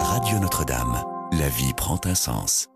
Radio 0.00 0.38
Notre-Dame. 0.38 1.04
La 1.32 1.48
vie 1.48 1.74
prend 1.76 2.00
un 2.04 2.14
sens. 2.14 2.68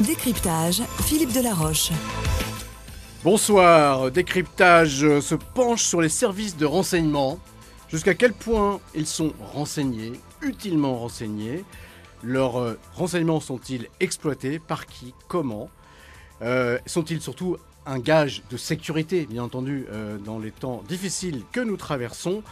Décryptage, 0.00 0.82
Philippe 1.02 1.32
Delaroche. 1.32 1.90
Bonsoir, 3.22 4.10
Décryptage 4.10 5.20
se 5.20 5.34
penche 5.36 5.84
sur 5.84 6.00
les 6.00 6.08
services 6.08 6.56
de 6.56 6.66
renseignement. 6.66 7.38
Jusqu'à 7.88 8.14
quel 8.14 8.32
point 8.32 8.80
ils 8.94 9.06
sont 9.06 9.32
renseignés, 9.52 10.14
utilement 10.42 10.98
renseignés? 10.98 11.64
Leurs 12.24 12.58
euh, 12.58 12.78
renseignements 12.94 13.40
sont-ils 13.40 13.88
exploités? 14.00 14.58
Par 14.58 14.86
qui? 14.86 15.14
Comment? 15.28 15.70
Euh, 16.42 16.78
Sont-ils 16.86 17.20
surtout 17.20 17.56
un 17.86 17.98
gage 17.98 18.42
de 18.50 18.56
sécurité, 18.56 19.26
bien 19.26 19.44
entendu, 19.44 19.86
euh, 19.92 20.18
dans 20.18 20.38
les 20.38 20.50
temps 20.50 20.82
difficiles 20.88 21.42
que 21.52 21.60
nous 21.60 21.76
traversons? 21.76 22.42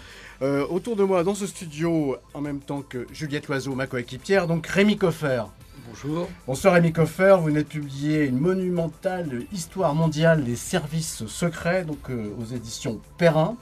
Autour 0.42 0.96
de 0.96 1.04
moi, 1.04 1.22
dans 1.22 1.36
ce 1.36 1.46
studio, 1.46 2.16
en 2.34 2.40
même 2.40 2.58
temps 2.58 2.82
que 2.82 3.06
Juliette 3.12 3.46
Loiseau, 3.46 3.76
ma 3.76 3.86
coéquipière, 3.86 4.48
donc 4.48 4.66
Rémi 4.66 4.96
Coffer. 4.96 5.44
Bonjour. 5.88 6.28
Bonsoir 6.48 6.74
Rémi 6.74 6.92
Coffer, 6.92 7.36
vous 7.38 7.44
venez 7.44 7.62
de 7.62 7.68
publier 7.68 8.24
une 8.24 8.40
monumentale 8.40 9.44
histoire 9.52 9.94
mondiale 9.94 10.42
des 10.42 10.56
services 10.56 11.26
secrets, 11.26 11.84
donc 11.84 12.10
aux 12.10 12.44
éditions 12.44 13.00
Perrin 13.18 13.56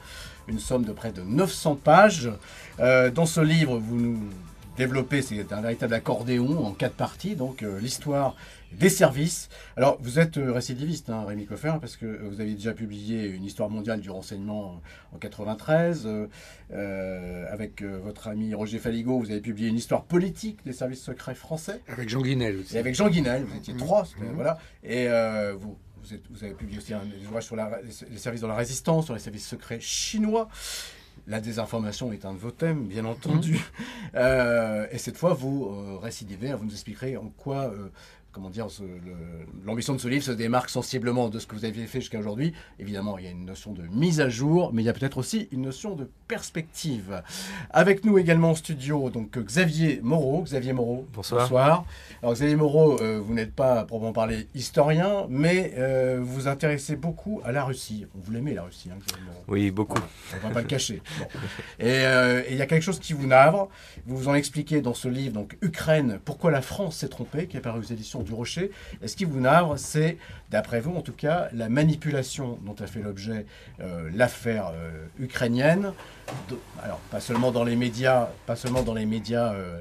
une 0.49 0.59
somme 0.59 0.85
de 0.85 0.93
près 0.93 1.13
de 1.13 1.21
900 1.21 1.77
pages. 1.77 2.31
dans 2.79 3.27
ce 3.27 3.41
livre, 3.41 3.79
vous 3.79 3.97
nous 3.97 4.19
développé, 4.85 5.21
c'est 5.21 5.53
un 5.53 5.61
véritable 5.61 5.93
accordéon 5.95 6.65
en 6.65 6.73
quatre 6.73 6.95
parties, 6.95 7.37
donc 7.37 7.63
euh, 7.63 7.79
l'histoire 7.79 8.35
des 8.73 8.89
services. 8.89 9.49
Alors, 9.77 9.99
vous 10.01 10.19
êtes 10.19 10.39
euh, 10.39 10.53
récidiviste, 10.53 11.11
hein, 11.11 11.25
Rémi 11.27 11.45
Coffer, 11.45 11.75
parce 11.81 11.97
que 11.99 12.07
vous 12.07 12.41
avez 12.41 12.55
déjà 12.55 12.73
publié 12.73 13.27
une 13.29 13.45
histoire 13.45 13.69
mondiale 13.69 14.01
du 14.01 14.09
renseignement 14.11 14.81
en 15.13 15.19
93. 15.19 16.09
Euh, 16.73 17.47
avec 17.53 17.83
votre 17.83 18.29
ami 18.29 18.55
Roger 18.55 18.79
Faligot, 18.79 19.19
vous 19.19 19.31
avez 19.31 19.41
publié 19.41 19.69
une 19.69 19.77
histoire 19.77 20.05
politique 20.05 20.59
des 20.65 20.73
services 20.73 21.03
secrets 21.03 21.35
français. 21.35 21.83
Avec 21.89 22.09
Jean 22.09 22.23
Guinel 22.23 22.57
aussi. 22.61 22.77
Et 22.77 22.79
avec 22.79 22.95
Jean 22.95 23.09
Guinel, 23.09 23.45
vous 23.45 23.57
étiez 23.57 23.75
Mmh. 23.75 23.79
trois, 23.79 24.05
Mmh. 24.05 24.25
voilà. 24.35 24.59
Et 24.83 25.09
vous, 25.61 25.77
vous, 26.03 26.15
êtes- 26.15 26.23
vous 26.31 26.43
avez 26.43 26.55
publié 26.55 26.79
aussi 26.79 26.95
un 26.95 27.03
ouvrage 27.29 27.45
sur 27.45 27.57
la- 27.57 27.81
les 28.11 28.19
services 28.19 28.41
dans 28.41 28.49
la 28.49 28.55
résistance, 28.55 29.05
sur 29.05 29.15
les 29.15 29.21
services 29.21 29.47
secrets 29.47 29.81
chinois. 29.81 30.49
La 31.27 31.41
désinformation 31.41 32.13
est 32.13 32.25
un 32.25 32.33
de 32.33 32.39
vos 32.39 32.51
thèmes, 32.51 32.87
bien 32.87 33.05
entendu. 33.05 33.61
Euh, 34.17 34.89
et 34.91 34.99
cette 34.99 35.17
fois, 35.17 35.35
vous 35.35 35.67
euh, 35.67 35.99
récidivez, 35.99 36.53
vous 36.55 36.65
nous 36.65 36.73
expliquerez 36.73 37.17
en 37.17 37.29
quoi, 37.29 37.67
euh, 37.67 37.91
comment 38.33 38.51
dire, 38.51 38.67
l'ambition 39.65 39.95
de 39.95 39.99
ce 39.99 40.09
livre 40.09 40.25
se 40.25 40.31
démarque 40.31 40.71
sensiblement 40.71 41.29
de 41.29 41.39
ce 41.39 41.47
que 41.47 41.55
vous 41.55 41.65
aviez 41.65 41.87
fait 41.87 42.01
jusqu'à 42.01 42.19
aujourd'hui. 42.19 42.53
Évidemment, 42.79 43.19
il 43.19 43.25
y 43.25 43.29
a 43.29 43.31
une 43.31 43.45
notion 43.45 43.73
de 43.73 43.83
mise 43.91 44.21
à 44.21 44.29
jour, 44.29 44.73
mais 44.73 44.83
il 44.83 44.87
y 44.87 44.89
a 44.89 44.93
peut-être 44.93 45.19
aussi 45.19 45.49
une 45.53 45.63
notion 45.63 45.95
de 45.97 46.09
perspective. 46.29 47.23
Avec 47.71 48.05
nous 48.05 48.19
également 48.19 48.51
en 48.51 48.55
studio, 48.55 49.11
donc 49.11 49.39
Xavier 49.39 50.01
Moreau. 50.03 50.43
Xavier 50.43 50.73
Moreau. 50.73 51.07
Bonsoir. 51.13 51.85
Alors 52.23 52.35
Xavier 52.35 52.57
Moreau, 52.57 53.01
euh, 53.01 53.21
vous 53.21 53.35
n'êtes 53.35 53.55
pas 53.55 53.81
à 53.81 53.85
proprement 53.85 54.13
parler 54.13 54.49
historien, 54.55 55.27
mais 55.29 55.75
euh, 55.77 56.21
vous 56.23 56.49
intéressez 56.49 56.97
beaucoup 56.97 57.41
à 57.45 57.53
la 57.53 57.65
Russie. 57.65 58.07
Vous 58.15 58.33
l'aimez 58.33 58.55
la 58.55 58.63
Russie, 58.63 58.91
hein, 58.93 58.99
Xavier 59.05 59.25
Moreau 59.27 59.45
Oui, 59.49 59.71
beaucoup. 59.71 60.01
on 60.33 60.37
ne 60.37 60.43
va 60.43 60.51
pas 60.51 60.61
le 60.63 60.67
cacher. 60.67 61.03
Bon. 61.19 61.27
Et 61.79 62.07
euh, 62.07 62.43
et 62.47 62.53
il 62.53 62.57
y 62.57 62.63
a 62.63 62.67
quelque 62.67 62.83
chose 62.83 62.99
qui 63.01 63.13
vous 63.13 63.27
navre. 63.27 63.69
Vous 64.07 64.17
vous 64.17 64.29
en 64.29 64.35
expliquez 64.35 64.81
dans 64.81 64.95
ce 64.95 65.09
livre, 65.09 65.35
donc 65.35 65.57
Ukraine, 65.63 66.21
pourquoi 66.25 66.51
la 66.51 66.63
France 66.63 66.97
s'est 66.97 67.09
trompée, 67.09 67.47
qui 67.47 67.57
est 67.57 67.61
paru 67.61 67.81
aux 67.81 67.93
éditions 67.93 68.20
du 68.23 68.33
Rocher. 68.33 68.71
Et 69.03 69.09
ce 69.09 69.17
qui 69.17 69.25
vous 69.25 69.41
navre, 69.41 69.79
c'est, 69.79 70.17
d'après 70.51 70.81
vous 70.81 70.95
en 70.95 71.03
tout 71.03 71.13
cas, 71.13 71.49
la 71.53 71.69
manipulation 71.69 72.59
dont 72.65 72.77
a 72.79 72.87
fait 72.87 73.01
l'objet 73.03 73.47
euh, 73.81 74.11
l'affaire 74.15 74.73
euh, 74.75 74.91
ukrainienne? 75.19 75.93
De- 76.49 76.59
alors, 76.83 76.99
pas 77.11 77.21
seulement 77.21 77.51
dans 77.53 77.65
les 77.65 77.77
médias, 77.77 78.29
pas 78.47 78.57
seulement 78.57 78.83
dans 78.83 78.95
les 78.95 79.07
médias. 79.07 79.53
euh, 79.53 79.81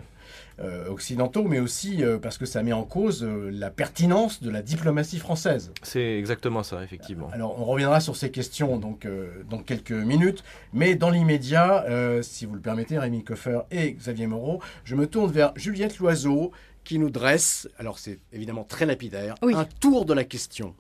occidentaux, 0.89 1.45
mais 1.45 1.59
aussi 1.59 2.03
parce 2.21 2.37
que 2.37 2.45
ça 2.45 2.63
met 2.63 2.73
en 2.73 2.83
cause 2.83 3.23
la 3.23 3.69
pertinence 3.69 4.43
de 4.43 4.49
la 4.49 4.61
diplomatie 4.61 5.17
française. 5.17 5.71
C'est 5.83 6.17
exactement 6.17 6.63
ça, 6.63 6.83
effectivement. 6.83 7.29
Alors, 7.31 7.57
on 7.61 7.63
reviendra 7.63 8.01
sur 8.01 8.17
ces 8.17 8.29
questions 8.29 8.77
donc, 8.77 9.05
euh, 9.05 9.29
dans 9.49 9.59
quelques 9.59 9.93
minutes. 9.93 10.43
Mais 10.73 10.95
dans 10.95 11.11
l'immédiat, 11.11 11.85
euh, 11.87 12.21
si 12.21 12.45
vous 12.45 12.55
le 12.55 12.59
permettez, 12.59 12.99
Rémi 12.99 13.23
Coffer 13.23 13.61
et 13.71 13.93
Xavier 13.93 14.27
Moreau, 14.27 14.59
je 14.83 14.95
me 14.95 15.07
tourne 15.07 15.31
vers 15.31 15.53
Juliette 15.55 15.97
Loiseau 15.97 16.51
qui 16.89 16.97
nous 16.97 17.11
dresse, 17.11 17.69
alors 17.77 17.99
c'est 17.99 18.17
évidemment 18.33 18.63
très 18.63 18.87
lapidaire, 18.87 19.35
Oui. 19.43 19.53
un 19.53 19.65
tour 19.65 20.05
de 20.05 20.13
la 20.15 20.23
question. 20.23 20.73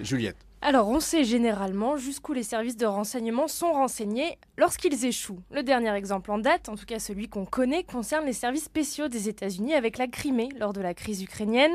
Juliette. 0.00 0.38
Alors, 0.62 0.90
on 0.90 1.00
sait 1.00 1.24
généralement 1.24 1.96
jusqu'où 1.96 2.34
les 2.34 2.42
services 2.42 2.76
de 2.76 2.84
renseignement 2.84 3.48
sont 3.48 3.72
renseignés 3.72 4.36
lorsqu'ils 4.58 5.06
échouent. 5.06 5.40
Le 5.50 5.62
dernier 5.62 5.90
exemple 5.94 6.30
en 6.30 6.36
date, 6.36 6.68
en 6.68 6.76
tout 6.76 6.84
cas 6.84 6.98
celui 6.98 7.30
qu'on 7.30 7.46
connaît, 7.46 7.82
concerne 7.82 8.26
les 8.26 8.34
services 8.34 8.64
spéciaux 8.64 9.08
des 9.08 9.30
États-Unis 9.30 9.72
avec 9.72 9.96
la 9.96 10.06
Crimée 10.06 10.50
lors 10.58 10.74
de 10.74 10.82
la 10.82 10.92
crise 10.92 11.22
ukrainienne. 11.22 11.72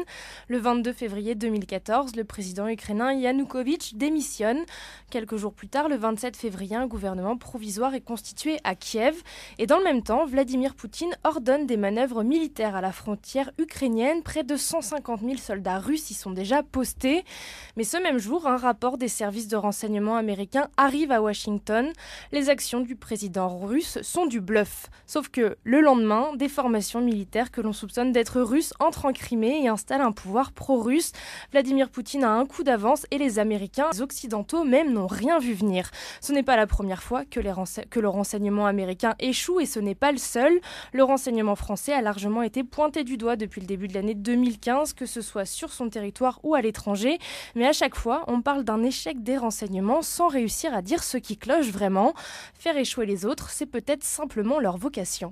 Le 0.50 0.60
22 0.60 0.94
février 0.94 1.34
2014, 1.34 2.16
le 2.16 2.26
président 2.26 2.68
ukrainien 2.68 3.12
Yanukovych 3.12 3.98
démissionne. 3.98 4.60
Quelques 5.10 5.38
jours 5.38 5.54
plus 5.54 5.68
tard, 5.68 5.90
le 5.90 5.96
27 5.96 6.38
février, 6.38 6.76
un 6.76 6.86
gouvernement 6.86 7.38
provisoire 7.38 7.96
est 7.96 8.02
constitué 8.02 8.60
à 8.64 8.76
Kiev. 8.76 9.16
Et 9.58 9.66
dans 9.66 9.80
le 9.80 9.84
même 9.84 10.04
temps, 10.04 10.28
Vladimir 10.28 10.76
Poutine 10.76 11.18
ordonne 11.24 11.66
des 11.66 11.78
manœuvres 11.78 12.22
militaires 12.22 12.76
à 12.76 12.82
la 12.82 12.92
frontière 12.92 13.50
ukrainienne. 13.58 14.22
Près 14.22 14.44
de 14.44 14.56
150 14.56 15.22
000 15.22 15.38
soldats 15.38 15.80
russes 15.80 16.12
y 16.12 16.14
sont 16.14 16.30
déjà 16.30 16.62
postés. 16.62 17.26
Mais 17.78 17.84
ce 17.84 17.98
même 17.98 18.20
jour, 18.20 18.46
un 18.46 18.58
rapport 18.58 18.75
des 18.98 19.08
services 19.08 19.48
de 19.48 19.56
renseignement 19.56 20.16
américains 20.16 20.68
arrive 20.78 21.12
à 21.12 21.22
Washington. 21.22 21.92
Les 22.32 22.50
actions 22.50 22.82
du 22.82 22.96
président 22.96 23.58
russe 23.58 23.98
sont 24.02 24.26
du 24.26 24.42
bluff. 24.42 24.88
Sauf 25.08 25.30
que 25.30 25.58
le 25.64 25.82
lendemain, 25.82 26.36
des 26.36 26.50
formations 26.50 27.02
militaires 27.02 27.52
que 27.52 27.62
l'on 27.62 27.74
soupçonne 27.74 28.12
d'être 28.12 28.42
russes 28.42 28.74
entrent 28.80 29.06
en 29.06 29.14
Crimée 29.14 29.64
et 29.64 29.68
installent 29.68 30.02
un 30.02 30.12
pouvoir 30.12 30.52
pro-russe. 30.52 31.14
Vladimir 31.52 31.90
Poutine 31.90 32.24
a 32.24 32.32
un 32.32 32.46
coup 32.46 32.64
d'avance 32.64 33.06
et 33.12 33.18
les 33.18 33.40
Américains, 33.40 33.90
les 33.94 34.02
Occidentaux 34.02 34.64
même, 34.64 34.94
n'ont 34.94 35.08
rien 35.08 35.40
vu 35.40 35.54
venir. 35.54 35.90
Ce 36.22 36.32
n'est 36.32 36.44
pas 36.44 36.58
la 36.58 36.68
première 36.68 37.02
fois 37.02 37.26
que, 37.26 37.40
que 37.86 38.00
le 38.00 38.10
renseignement 38.10 38.68
américain 38.68 39.16
échoue 39.20 39.62
et 39.62 39.66
ce 39.66 39.80
n'est 39.80 39.96
pas 39.96 40.12
le 40.12 40.18
seul. 40.18 40.60
Le 40.94 41.04
renseignement 41.04 41.56
français 41.56 41.94
a 41.94 42.02
largement 42.02 42.42
été 42.44 42.64
pointé 42.64 43.04
du 43.04 43.18
doigt 43.18 43.36
depuis 43.36 43.62
le 43.62 43.68
début 43.68 43.88
de 43.88 43.94
l'année 43.94 44.16
2015, 44.16 44.94
que 44.94 45.06
ce 45.06 45.22
soit 45.22 45.46
sur 45.46 45.72
son 45.72 45.90
territoire 45.90 46.40
ou 46.44 46.56
à 46.56 46.62
l'étranger. 46.62 47.18
Mais 47.56 47.66
à 47.66 47.74
chaque 47.74 47.96
fois, 47.96 48.26
on 48.28 48.42
parle 48.42 48.65
d'un 48.66 48.84
échec 48.84 49.24
des 49.24 49.38
renseignements 49.38 50.02
sans 50.02 50.28
réussir 50.28 50.74
à 50.74 50.82
dire 50.82 51.04
ce 51.04 51.18
qui 51.18 51.38
cloche 51.38 51.70
vraiment. 51.70 52.14
Faire 52.60 52.76
échouer 52.76 53.06
les 53.06 53.26
autres, 53.26 53.50
c'est 53.50 53.66
peut-être 53.66 54.04
simplement 54.04 54.60
leur 54.60 54.78
vocation. 54.78 55.32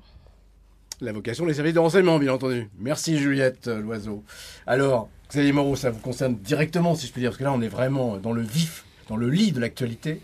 La 1.02 1.12
vocation 1.12 1.46
des 1.46 1.56
services 1.56 1.74
de 1.74 1.80
renseignement, 1.80 2.20
bien 2.20 2.34
entendu. 2.34 2.70
Merci 2.80 3.18
Juliette 3.18 3.68
euh, 3.68 3.82
Loiseau. 3.82 4.24
Alors, 4.68 5.10
Xavier 5.30 5.52
Moreau, 5.52 5.76
ça 5.76 5.90
vous 5.90 6.00
concerne 6.00 6.36
directement, 6.36 6.96
si 6.96 7.08
je 7.08 7.12
puis 7.12 7.22
dire, 7.22 7.32
parce 7.32 7.40
que 7.40 7.44
là, 7.44 7.52
on 7.52 7.62
est 7.62 7.68
vraiment 7.68 8.18
dans 8.18 8.32
le 8.32 8.42
vif, 8.42 8.86
dans 9.10 9.18
le 9.18 9.30
lit 9.30 9.52
de 9.52 9.60
l'actualité. 9.60 10.22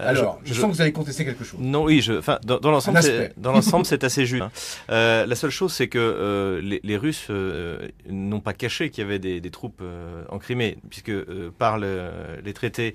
Euh, 0.00 0.08
Alors, 0.08 0.40
je, 0.44 0.54
sens 0.54 0.64
que 0.70 0.76
vous 0.76 0.80
allez 0.80 0.92
contester 0.92 1.24
quelque 1.24 1.44
chose. 1.44 1.60
Non, 1.60 1.84
oui, 1.84 2.00
je, 2.00 2.14
enfin, 2.14 2.38
dans, 2.44 2.58
dans 2.58 2.70
l'ensemble, 2.70 3.02
c'est- 3.02 3.10
aspect. 3.24 3.34
dans 3.36 3.52
l'ensemble, 3.52 3.84
c'est 3.86 4.02
assez 4.04 4.24
juste. 4.26 4.42
hein. 4.44 4.50
Euh, 4.90 5.26
la 5.26 5.34
seule 5.36 5.50
chose, 5.50 5.72
c'est 5.72 5.88
que 5.88 5.98
euh, 5.98 6.60
les, 6.62 6.80
les 6.82 6.96
Russes 6.96 7.26
euh, 7.30 7.88
n'ont 8.08 8.40
pas 8.40 8.52
caché 8.54 8.90
qu'il 8.90 9.02
y 9.04 9.06
avait 9.06 9.18
des, 9.18 9.40
des 9.40 9.50
troupes 9.50 9.82
en 10.28 10.38
Crimée, 10.38 10.78
puisque 10.88 11.12
par 11.58 11.78
le- 11.78 12.10
les 12.44 12.52
traités 12.52 12.94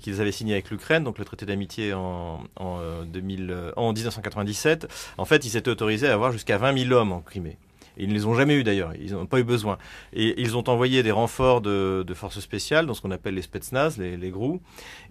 qu'ils 0.00 0.20
avaient 0.20 0.32
signés 0.32 0.54
avec 0.54 0.70
l'Ukraine, 0.70 1.04
donc 1.04 1.18
le 1.18 1.24
traité 1.24 1.46
d'amitié 1.46 1.92
en, 1.94 2.40
en, 2.56 2.78
2000, 3.04 3.72
en 3.76 3.92
1997, 3.92 4.88
en 5.18 5.24
fait, 5.24 5.44
ils 5.44 5.50
s'étaient 5.50 5.70
autorisés 5.70 6.08
à 6.08 6.14
avoir 6.14 6.32
jusqu'à 6.32 6.58
20 6.58 6.76
000 6.84 6.92
hommes 6.92 7.12
en 7.12 7.20
Crimée. 7.20 7.56
Ils 8.00 8.08
ne 8.08 8.14
les 8.14 8.26
ont 8.26 8.34
jamais 8.34 8.54
eu 8.54 8.64
d'ailleurs, 8.64 8.92
ils 9.00 9.12
n'ont 9.12 9.26
pas 9.26 9.40
eu 9.40 9.44
besoin. 9.44 9.78
Et 10.12 10.40
ils 10.40 10.56
ont 10.56 10.68
envoyé 10.68 11.02
des 11.02 11.10
renforts 11.10 11.60
de, 11.60 12.04
forces 12.14 12.40
spéciales, 12.40 12.86
dans 12.86 12.94
ce 12.94 13.00
qu'on 13.00 13.10
appelle 13.10 13.34
les 13.34 13.42
Spetsnaz, 13.42 13.98
les, 13.98 14.16
les 14.16 14.30
GRU. 14.30 14.60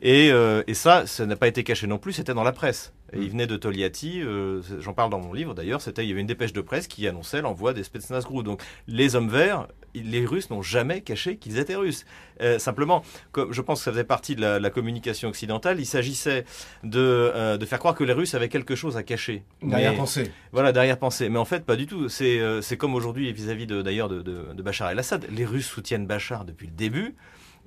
Et, 0.01 0.31
euh, 0.31 0.63
et 0.67 0.73
ça, 0.73 1.05
ça 1.07 1.25
n'a 1.25 1.35
pas 1.35 1.47
été 1.47 1.63
caché 1.63 1.87
non 1.87 1.97
plus, 1.97 2.13
c'était 2.13 2.33
dans 2.33 2.43
la 2.43 2.51
presse. 2.51 2.93
Et 3.13 3.19
il 3.19 3.29
venait 3.31 3.47
de 3.47 3.57
Toliati, 3.57 4.21
euh, 4.21 4.61
j'en 4.79 4.93
parle 4.93 5.09
dans 5.09 5.19
mon 5.19 5.33
livre 5.33 5.53
d'ailleurs, 5.53 5.81
c'était, 5.81 6.03
il 6.05 6.09
y 6.09 6.11
avait 6.11 6.21
une 6.21 6.27
dépêche 6.27 6.53
de 6.53 6.61
presse 6.61 6.87
qui 6.87 7.07
annonçait 7.07 7.41
l'envoi 7.41 7.73
des 7.73 7.83
Spetsnaz 7.83 8.25
GRU. 8.25 8.43
Donc 8.43 8.61
les 8.87 9.15
hommes 9.15 9.29
verts, 9.29 9.67
les 9.95 10.25
Russes 10.25 10.49
n'ont 10.51 10.61
jamais 10.61 11.01
caché 11.01 11.37
qu'ils 11.37 11.57
étaient 11.57 11.75
Russes. 11.75 12.05
Euh, 12.41 12.59
simplement, 12.59 13.03
comme 13.31 13.51
je 13.51 13.61
pense 13.61 13.79
que 13.79 13.85
ça 13.85 13.91
faisait 13.91 14.03
partie 14.03 14.35
de 14.35 14.41
la, 14.41 14.59
la 14.59 14.69
communication 14.69 15.29
occidentale, 15.29 15.79
il 15.79 15.85
s'agissait 15.85 16.45
de, 16.83 16.99
euh, 16.99 17.57
de 17.57 17.65
faire 17.65 17.79
croire 17.79 17.95
que 17.95 18.03
les 18.03 18.13
Russes 18.13 18.33
avaient 18.35 18.49
quelque 18.49 18.75
chose 18.75 18.95
à 18.97 19.03
cacher. 19.03 19.43
Derrière 19.61 19.91
Mais- 19.91 19.97
pensée. 19.97 20.31
voilà, 20.51 20.71
derrière-pensée. 20.71 21.29
Mais 21.29 21.39
en 21.39 21.45
fait, 21.45 21.65
pas 21.65 21.75
du 21.75 21.85
tout. 21.87 22.07
C'est 22.09 22.39
euh, 22.39 22.61
comme 22.77 22.93
aujourd'hui 22.95 23.31
vis-à-vis 23.33 23.65
d'ailleurs 23.67 24.09
de, 24.09 24.21
de, 24.21 24.53
de 24.53 24.61
Bachar 24.61 24.89
el-Assad. 24.91 25.25
Les 25.31 25.45
Russes 25.45 25.67
soutiennent 25.67 26.05
Bachar 26.07 26.45
depuis 26.45 26.67
le 26.67 26.73
début. 26.73 27.15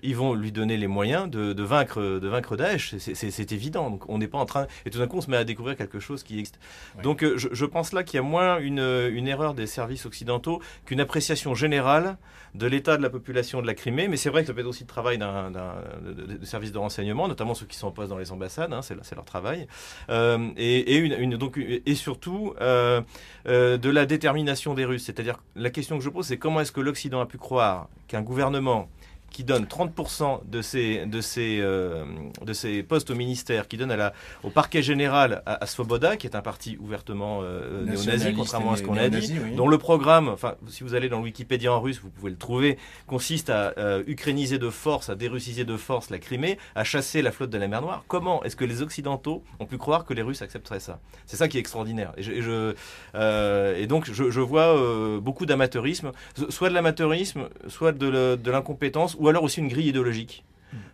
Ils 0.03 0.17
vont 0.17 0.35
lui 0.35 0.53
donner 0.53 0.77
les 0.77 0.87
moyens 0.87 1.31
de, 1.31 1.53
de 1.53 1.63
vaincre, 1.63 2.01
de 2.01 2.29
vaincre 2.29 2.57
Daesh. 2.57 2.97
C'est 2.99 3.53
évident. 3.53 3.91
Donc 3.91 4.09
on 4.09 4.19
n'est 4.19 4.29
pas 4.29 4.39
en 4.39 4.47
train. 4.47 4.67
Et 4.87 4.91
tout 4.91 4.99
d'un 4.99 5.07
coup, 5.07 5.19
on 5.19 5.21
se 5.21 5.31
met 5.31 5.37
à 5.37 5.45
découvrir 5.45 5.77
quelque 5.77 6.01
chose 6.01 6.23
qui 6.23 6.39
existe. 6.39 6.59
Donc 7.03 7.23
euh, 7.23 7.37
je, 7.37 7.49
je 7.53 7.65
pense 7.65 7.93
là 7.93 8.03
qu'il 8.03 8.17
y 8.17 8.21
a 8.21 8.23
moins 8.23 8.59
une, 8.59 8.81
une 8.81 9.29
erreur 9.29 9.55
des 9.55 9.67
services 9.67 10.07
occidentaux 10.07 10.61
qu'une 10.87 11.01
appréciation 11.01 11.55
générale 11.55 12.17
de 12.55 12.67
l'état 12.67 12.97
de 12.99 13.03
la 13.03 13.09
population 13.11 13.63
de 13.63 13.67
la 13.67 13.75
Crimée. 13.75 14.09
Mais 14.09 14.17
c'est 14.17 14.29
vrai 14.31 14.43
que 14.43 14.49
ça 14.49 14.55
peut 14.55 14.61
être 14.61 14.67
aussi 14.67 14.83
le 14.85 14.89
travail 14.89 15.19
d'un 15.19 15.51
d'un- 15.51 15.75
de, 16.03 16.79
renseignement, 16.79 17.29
notamment 17.29 17.55
ceux 17.55 17.67
qui 17.67 17.77
sont 17.77 17.87
en 17.89 17.93
poste 17.93 18.11
dans 18.11 18.19
les 18.19 18.33
ambassades. 18.33 18.73
Hein, 18.73 18.83
c'est 18.83 18.97
c'est 19.03 19.15
leur 19.15 19.25
travail. 19.25 19.67
Euh, 20.11 20.49
et, 20.57 20.95
et, 20.95 20.97
une, 20.99 21.13
une- 21.19 21.37
donc, 21.37 21.57
et 21.59 21.95
surtout 21.95 22.55
euh, 22.61 23.01
euh, 23.47 23.77
de 23.79 23.89
la 23.91 24.05
détermination 24.07 24.75
des 24.75 24.85
Russes. 24.85 25.05
C'est-à-dire 25.05 25.39
la 25.57 25.71
question 25.71 25.97
que 25.99 26.05
je 26.05 26.11
pose, 26.11 26.27
c'est 26.27 26.37
comment 26.39 26.61
est-ce 26.61 26.73
que 26.73 26.81
l'Occident 26.81 27.21
a 27.21 27.27
pu 27.27 27.39
croire 27.39 27.89
qu'un 28.09 28.23
gouvernement 28.23 28.89
qui 29.33 29.45
donne 29.45 29.65
30% 29.65 30.41
de 30.49 30.63
ses, 30.63 31.07
de, 31.07 31.21
ses, 31.21 31.59
euh, 31.61 32.05
de 32.45 32.53
ses 32.53 32.83
postes 32.83 33.11
au 33.11 33.15
ministère, 33.15 33.69
qui 33.69 33.77
donne 33.77 33.91
à 33.91 33.97
la, 33.97 34.13
au 34.43 34.51
parquet 34.51 34.83
général 34.83 35.43
à, 35.47 35.63
à 35.65 35.67
Svoboda, 35.67 36.17
qui 36.17 36.27
est 36.27 36.37
un 36.37 36.43
parti 36.43 36.77
ouvertement 36.81 37.41
euh, 37.43 37.85
néo-nazi, 37.85 38.07
Nationaliste 38.07 38.37
contrairement 38.37 38.73
à 38.73 38.77
ce 38.77 38.83
qu'on 38.83 38.97
a 38.97 39.09
dit, 39.09 39.17
néo-nazi, 39.17 39.41
oui. 39.43 39.57
dont 39.57 39.69
le 39.69 39.79
programme, 39.79 40.29
enfin, 40.29 40.55
si 40.69 40.85
vous 40.85 40.95
allez 40.95 41.09
dans 41.09 41.19
le 41.19 41.25
Wikipédia 41.25 41.73
en 41.73 41.81
russe, 41.81 42.01
vous 42.03 42.11
pouvez 42.11 42.31
le 42.31 42.37
trouver, 42.37 42.79
consiste 43.07 43.51
à 43.51 43.73
euh, 43.79 44.03
ukrainiser 44.07 44.59
de 44.59 44.71
force, 44.71 45.09
à 45.09 45.15
dérussiser 45.15 45.65
de 45.65 45.77
force 45.77 46.11
la 46.11 46.19
Crimée, 46.19 46.59
à 46.75 46.85
chasser 46.85 47.23
la 47.23 47.33
flotte 47.33 47.51
de 47.51 47.59
la 47.59 47.69
mer 47.69 47.83
Noire. 47.83 48.05
Comment 48.09 48.45
est-ce 48.45 48.57
que 48.57 48.65
les 48.65 48.83
Occidentaux 48.83 49.43
ont 49.59 49.67
pu 49.67 49.79
croire 49.79 50.05
que 50.05 50.15
les 50.15 50.23
Russes 50.23 50.43
accepteraient 50.43 50.81
ça? 50.81 51.01
C'est 51.27 51.37
ça 51.37 51.49
qui 51.49 51.57
est 51.57 51.61
extraordinaire. 51.61 52.13
Et, 52.17 52.23
je, 52.23 52.33
et, 52.33 52.43
je, 52.43 52.75
euh, 53.15 53.77
et 53.77 53.87
donc, 53.87 54.11
je, 54.13 54.31
je 54.31 54.41
vois 54.41 54.77
euh, 54.77 55.21
beaucoup 55.21 55.47
d'amateurisme, 55.47 56.13
soit 56.51 56.69
de 56.69 56.75
l'amateurisme, 56.75 57.49
soit 57.69 57.93
de 57.93 58.51
l'incompétence, 58.51 59.17
ou 59.23 59.29
alors 59.29 59.43
aussi 59.45 59.61
une 59.61 59.69
grille 59.69 59.89
idéologique 59.89 60.45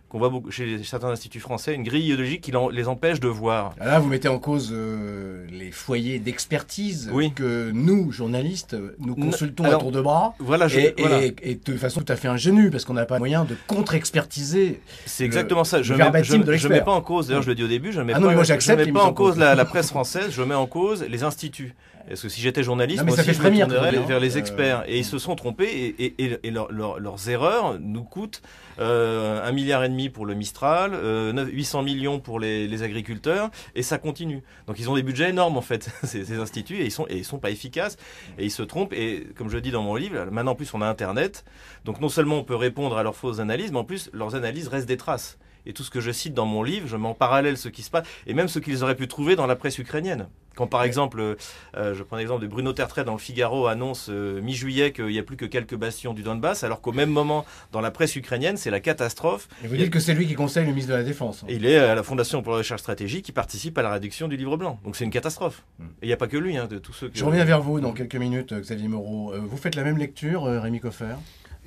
qu'on 0.09 0.17
voit 0.17 0.29
beaucoup 0.29 0.49
chez 0.49 0.83
certains 0.83 1.09
instituts 1.09 1.39
français, 1.39 1.75
une 1.75 1.83
grille 1.83 2.05
idéologique 2.05 2.41
qui 2.41 2.51
les 2.71 2.87
empêche 2.87 3.19
de 3.19 3.27
voir. 3.27 3.75
Ah 3.79 3.85
Là, 3.85 3.99
vous 3.99 4.09
mettez 4.09 4.27
en 4.27 4.39
cause 4.39 4.71
euh, 4.73 5.45
les 5.51 5.69
foyers 5.71 6.17
d'expertise 6.17 7.11
Oui. 7.13 7.31
que 7.31 7.69
nous, 7.71 8.11
journalistes, 8.11 8.75
nous 8.97 9.13
consultons 9.15 9.65
alors, 9.65 9.79
à 9.81 9.83
tour 9.83 9.91
de 9.91 10.01
bras. 10.01 10.33
Voilà, 10.39 10.67
je, 10.67 10.79
Et, 10.79 10.95
voilà. 10.97 11.23
et- 11.25 11.35
et 11.43 11.55
de 11.63 11.77
façon 11.77 12.01
tout 12.01 12.11
à 12.11 12.15
fait 12.15 12.27
ingénue, 12.27 12.71
parce 12.71 12.85
qu'on 12.85 12.95
n'a 12.95 13.05
pas 13.05 13.19
moyen 13.19 13.45
de 13.45 13.55
contre-expertiser. 13.67 14.81
C'est 15.05 15.25
exactement 15.25 15.63
ça. 15.63 15.81
Je 15.83 15.91
le 15.93 15.97
mets, 15.99 16.03
verbatim 16.05 16.25
je, 16.33 16.37
de 16.37 16.45
je 16.45 16.51
l'expert. 16.51 16.71
mets 16.71 16.81
pas 16.81 16.91
en 16.91 17.01
cause, 17.01 17.27
d'ailleurs 17.27 17.43
je 17.43 17.49
le 17.49 17.55
dis 17.55 17.63
au 17.63 17.67
début, 17.67 17.91
je 17.91 17.99
ne 17.99 18.05
mets, 18.05 18.13
Ah 18.13 18.19
pas, 18.19 18.33
moi, 18.33 18.43
je 18.43 18.53
mets 18.91 18.99
en 18.99 19.13
cause 19.13 19.31
cause. 19.33 19.37
la, 19.37 19.53
la 19.55 19.65
presse 19.65 19.89
française, 19.89 20.29
je 20.31 20.41
mets 20.41 20.55
en 20.55 20.65
cause 20.67 21.03
les 21.07 21.23
instituts. 21.23 21.75
Parce 22.09 22.21
que 22.23 22.29
si 22.29 22.41
j'étais 22.41 22.63
journaliste, 22.63 22.99
Non, 22.99 23.05
moi 23.07 23.13
aussi 23.19 23.33
je 23.33 23.41
me 23.41 23.49
tournerais 23.67 23.91
même, 23.91 24.03
vers 24.05 24.19
les 24.19 24.35
hein. 24.35 24.39
experts. 24.39 24.79
Euh, 24.81 24.83
Et 24.87 24.97
ils 24.99 25.05
se 25.05 25.17
sont 25.19 25.35
trompés 25.35 25.65
et, 25.97 26.03
et- 26.05 26.25
et- 26.25 26.39
et 26.43 26.51
leur- 26.51 26.71
leur- 26.71 26.99
leurs 26.99 27.29
erreurs 27.29 27.77
nous 27.79 28.03
coûtent 28.03 28.41
euh, 28.79 29.45
un 29.47 29.51
milliard 29.51 29.83
et 29.83 29.89
demi 29.89 30.09
pour 30.09 30.25
le 30.25 30.33
Mistral, 30.35 30.91
euh, 30.93 31.31
9 31.33 31.49
800 31.51 31.83
millions 31.83 32.19
pour 32.19 32.39
les, 32.39 32.67
les 32.67 32.83
agriculteurs, 32.83 33.49
et 33.75 33.83
ça 33.83 33.97
continue. 33.97 34.41
Donc 34.67 34.79
ils 34.79 34.89
ont 34.89 34.95
des 34.95 35.03
budgets 35.03 35.29
énormes 35.29 35.57
en 35.57 35.61
fait, 35.61 35.89
ces, 36.03 36.25
ces 36.25 36.37
instituts, 36.39 36.77
et 36.77 36.85
ils 36.85 36.91
sont 36.91 37.05
et 37.09 37.17
ils 37.17 37.25
sont 37.25 37.39
pas 37.39 37.51
efficaces, 37.51 37.97
et 38.37 38.45
ils 38.45 38.51
se 38.51 38.63
trompent. 38.63 38.93
Et 38.93 39.27
comme 39.35 39.49
je 39.49 39.55
le 39.55 39.61
dis 39.61 39.71
dans 39.71 39.83
mon 39.83 39.95
livre, 39.95 40.25
maintenant 40.31 40.51
en 40.53 40.55
plus 40.55 40.73
on 40.73 40.81
a 40.81 40.87
Internet, 40.87 41.43
donc 41.85 41.99
non 42.01 42.09
seulement 42.09 42.37
on 42.39 42.43
peut 42.43 42.55
répondre 42.55 42.97
à 42.97 43.03
leurs 43.03 43.15
fausses 43.15 43.39
analyses, 43.39 43.71
mais 43.71 43.79
en 43.79 43.83
plus 43.83 44.09
leurs 44.13 44.33
analyses 44.35 44.67
restent 44.69 44.87
des 44.87 44.97
traces. 44.97 45.37
Et 45.65 45.73
tout 45.73 45.83
ce 45.83 45.89
que 45.89 46.01
je 46.01 46.11
cite 46.11 46.33
dans 46.33 46.45
mon 46.45 46.63
livre, 46.63 46.87
je 46.87 46.97
mets 46.97 47.07
en 47.07 47.13
parallèle 47.13 47.57
ce 47.57 47.69
qui 47.69 47.83
se 47.83 47.89
passe, 47.89 48.07
et 48.27 48.33
même 48.33 48.47
ce 48.47 48.59
qu'ils 48.59 48.83
auraient 48.83 48.95
pu 48.95 49.07
trouver 49.07 49.35
dans 49.35 49.47
la 49.47 49.55
presse 49.55 49.77
ukrainienne. 49.77 50.27
Quand 50.55 50.67
par 50.67 50.83
exemple, 50.83 51.37
euh, 51.77 51.95
je 51.95 52.03
prends 52.03 52.17
l'exemple 52.17 52.41
de 52.41 52.47
Bruno 52.47 52.73
Tertrais 52.73 53.05
dans 53.05 53.13
le 53.13 53.19
Figaro 53.19 53.67
annonce 53.67 54.07
euh, 54.09 54.41
mi-juillet 54.41 54.91
qu'il 54.91 55.05
n'y 55.05 55.19
a 55.19 55.23
plus 55.23 55.37
que 55.37 55.45
quelques 55.45 55.75
bastions 55.75 56.13
du 56.13 56.21
Donbass, 56.21 56.65
alors 56.65 56.81
qu'au 56.81 56.91
même 56.91 57.09
moment, 57.09 57.45
dans 57.71 57.79
la 57.79 57.91
presse 57.91 58.15
ukrainienne, 58.17 58.57
c'est 58.57 58.71
la 58.71 58.81
catastrophe. 58.81 59.47
Et 59.63 59.67
vous 59.67 59.77
dites 59.77 59.89
que 59.89 59.99
c'est 60.01 60.13
lui 60.13 60.27
qui 60.27 60.33
conseille 60.35 60.65
le 60.65 60.71
ministre 60.71 60.91
de 60.91 60.97
la 60.97 61.03
Défense. 61.03 61.43
hein. 61.43 61.47
Il 61.49 61.65
est 61.65 61.77
à 61.77 61.95
la 61.95 62.03
Fondation 62.03 62.41
pour 62.41 62.51
la 62.51 62.57
recherche 62.57 62.81
stratégique 62.81 63.23
qui 63.23 63.31
participe 63.31 63.77
à 63.77 63.83
la 63.83 63.91
réduction 63.91 64.27
du 64.27 64.35
livre 64.35 64.57
blanc. 64.57 64.79
Donc 64.83 64.97
c'est 64.97 65.05
une 65.05 65.11
catastrophe. 65.11 65.63
Mm. 65.77 65.83
Et 65.83 65.87
il 66.03 66.07
n'y 66.07 66.13
a 66.13 66.17
pas 66.17 66.27
que 66.27 66.37
lui, 66.37 66.57
hein, 66.57 66.67
de 66.67 66.77
tous 66.77 66.93
ceux 66.93 67.07
que... 67.07 67.17
Je 67.17 67.23
reviens 67.23 67.45
vers 67.45 67.61
vous 67.61 67.79
dans 67.79 67.93
quelques 67.93 68.15
minutes, 68.15 68.51
euh, 68.51 68.59
Xavier 68.59 68.89
Moreau. 68.89 69.33
Euh, 69.33 69.39
Vous 69.39 69.57
faites 69.57 69.75
la 69.75 69.83
même 69.83 69.97
lecture, 69.97 70.43
euh, 70.43 70.59
Rémi 70.59 70.81
Coffer? 70.81 71.15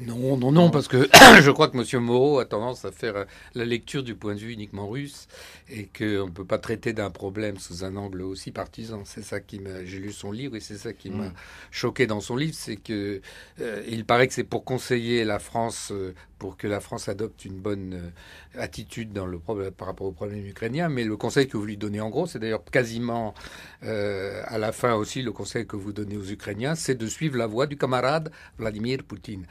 Non, 0.06 0.37
non, 0.37 0.52
non, 0.52 0.70
parce 0.70 0.88
que 0.88 1.08
je 1.43 1.50
crois 1.50 1.69
que 1.69 1.76
M. 1.76 2.02
Moreau 2.02 2.38
a 2.38 2.44
tendance 2.44 2.84
à 2.84 2.93
faire 2.93 3.16
euh, 3.16 3.25
la 3.54 3.64
lecture 3.64 4.02
du 4.02 4.14
point 4.14 4.34
de 4.34 4.40
vue 4.40 4.52
uniquement 4.52 4.88
russe 4.88 5.28
et 5.69 5.84
qu'on 5.96 6.26
ne 6.26 6.31
peut 6.31 6.44
pas 6.44 6.58
traiter 6.58 6.93
d'un 6.93 7.10
problème 7.10 7.58
sous 7.58 7.84
un 7.84 7.96
angle 7.96 8.22
aussi 8.22 8.50
partisan. 8.52 9.02
C'est 9.04 9.22
ça 9.22 9.40
qui 9.40 9.58
m'a. 9.60 9.84
J'ai 9.84 9.99
lu 9.99 10.12
son 10.12 10.32
livre 10.32 10.56
et 10.56 10.60
c'est 10.60 10.78
ça 10.78 10.93
qui 10.93 11.10
m'a 11.10 11.28
Mm. 11.28 11.34
choqué 11.70 12.06
dans 12.06 12.20
son 12.20 12.37
livre, 12.37 12.54
c'est 12.56 12.76
que 12.76 13.20
euh, 13.60 13.82
il 13.88 14.04
paraît 14.04 14.26
que 14.28 14.34
c'est 14.34 14.44
pour 14.44 14.64
conseiller 14.64 15.25
la 15.25 15.38
France, 15.38 15.90
euh, 15.93 16.14
pour 16.42 16.56
que 16.56 16.66
la 16.66 16.80
France 16.80 17.08
adopte 17.08 17.44
une 17.44 17.60
bonne 17.60 17.94
euh, 17.94 18.60
attitude 18.60 19.12
dans 19.12 19.26
le 19.26 19.38
problème, 19.38 19.70
par 19.70 19.86
rapport 19.86 20.08
au 20.08 20.12
problème 20.12 20.44
ukrainien. 20.44 20.88
Mais 20.88 21.04
le 21.04 21.16
conseil 21.16 21.46
que 21.46 21.56
vous 21.56 21.64
lui 21.64 21.76
donnez 21.76 22.00
en 22.00 22.10
gros, 22.10 22.26
c'est 22.26 22.40
d'ailleurs 22.40 22.64
quasiment 22.64 23.32
euh, 23.84 24.42
à 24.46 24.58
la 24.58 24.72
fin 24.72 24.94
aussi 24.94 25.22
le 25.22 25.30
conseil 25.30 25.68
que 25.68 25.76
vous 25.76 25.92
donnez 25.92 26.16
aux 26.16 26.28
Ukrainiens, 26.28 26.74
c'est 26.74 26.96
de 26.96 27.06
suivre 27.06 27.36
la 27.38 27.46
voie 27.46 27.68
du 27.68 27.76
camarade 27.76 28.32
Vladimir 28.58 29.04
Poutine. 29.04 29.46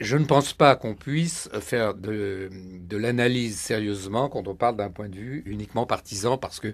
Je 0.00 0.16
ne 0.16 0.24
pense 0.24 0.52
pas 0.52 0.74
qu'on 0.76 0.94
puisse 0.94 1.48
faire 1.60 1.94
de, 1.94 2.50
de 2.88 2.96
l'analyse 2.96 3.56
sérieusement 3.60 4.28
quand 4.30 4.48
on 4.48 4.54
parle 4.56 4.76
d'un 4.76 4.90
point 4.90 5.10
de 5.10 5.14
vue 5.16 5.42
uniquement 5.46 5.86
partisan, 5.86 6.38
parce 6.38 6.58
que 6.58 6.68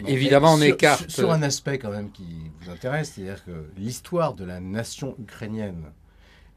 Non, 0.00 0.06
Évidemment, 0.08 0.54
on 0.54 0.60
écarte- 0.62 1.10
Sur, 1.10 1.24
sur 1.24 1.32
un 1.32 1.42
aspect 1.42 1.78
quand 1.78 1.90
même 1.90 2.10
qui 2.12 2.28
vous 2.62 2.70
intéresse, 2.70 3.12
c'est-à-dire 3.14 3.44
que 3.44 3.66
l'histoire 3.76 4.32
de 4.34 4.44
la 4.44 4.60
nation 4.60 5.16
ukrainienne, 5.18 5.82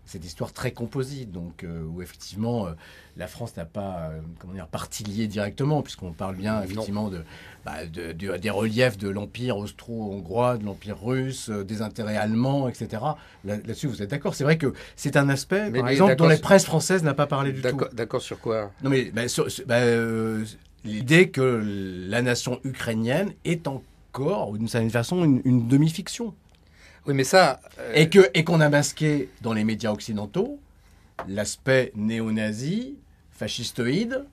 c'est 0.05 0.17
une 0.17 0.25
histoire 0.25 0.51
très 0.53 0.71
composite, 0.71 1.31
donc 1.31 1.63
euh, 1.63 1.83
où 1.85 2.01
effectivement 2.01 2.67
euh, 2.67 2.71
la 3.15 3.27
France 3.27 3.55
n'a 3.55 3.65
pas, 3.65 4.09
euh, 4.11 4.19
comment 4.39 4.53
dire, 4.53 4.67
partie 4.67 5.03
liée 5.03 5.27
directement, 5.27 5.81
puisqu'on 5.81 6.11
parle 6.11 6.35
bien 6.35 6.61
effectivement 6.61 7.09
de, 7.09 7.23
bah, 7.65 7.85
de- 7.85 8.11
de- 8.11 8.35
des 8.37 8.49
reliefs 8.49 8.97
de 8.97 9.07
l'empire 9.09 9.57
austro-hongrois, 9.57 10.57
de 10.57 10.65
l'empire 10.65 11.01
russe, 11.01 11.49
euh, 11.49 11.63
des 11.63 11.81
intérêts 11.81 12.17
allemands, 12.17 12.67
etc. 12.67 13.01
Là- 13.45 13.57
Là-dessus, 13.57 13.87
vous 13.87 14.01
êtes 14.01 14.09
d'accord 14.09 14.35
C'est 14.35 14.43
vrai 14.43 14.57
que 14.57 14.73
c'est 14.95 15.15
un 15.15 15.29
aspect, 15.29 15.69
Mais- 15.69 15.79
par 15.79 15.85
mais 15.85 15.91
exemple, 15.93 16.15
dont 16.17 16.27
la 16.27 16.37
presse 16.37 16.65
française 16.65 17.03
n'a 17.03 17.13
pas 17.13 17.27
parlé 17.27 17.51
du 17.53 17.61
tout. 17.61 17.77
d'accord 17.93 18.21
sur 18.21 18.39
quoi? 18.39 18.71
Non 18.83 18.89
mais 18.89 19.05
bah, 19.11 19.21
bah, 19.67 19.79
l'idée 20.83 21.29
que 21.29 21.63
la 22.09 22.21
nation 22.21 22.59
ukrainienne 22.65 23.33
est 23.45 23.67
encore, 23.67 24.51
d'une 24.53 24.67
certaine 24.67 24.89
façon, 24.89 25.23
une, 25.23 25.41
une 25.45 25.67
demi-fiction. 25.67 26.33
Oui, 27.05 27.13
mais 27.13 27.23
ça. 27.23 27.59
euh, 27.79 27.91
Et 27.95 28.09
et 28.33 28.43
qu'on 28.43 28.61
a 28.61 28.69
masqué 28.69 29.29
dans 29.41 29.53
les 29.53 29.63
médias 29.63 29.91
occidentaux 29.91 30.59
l'aspect 31.27 31.91
néo-nazi, 31.95 32.95
fascistoïde, 33.31 34.25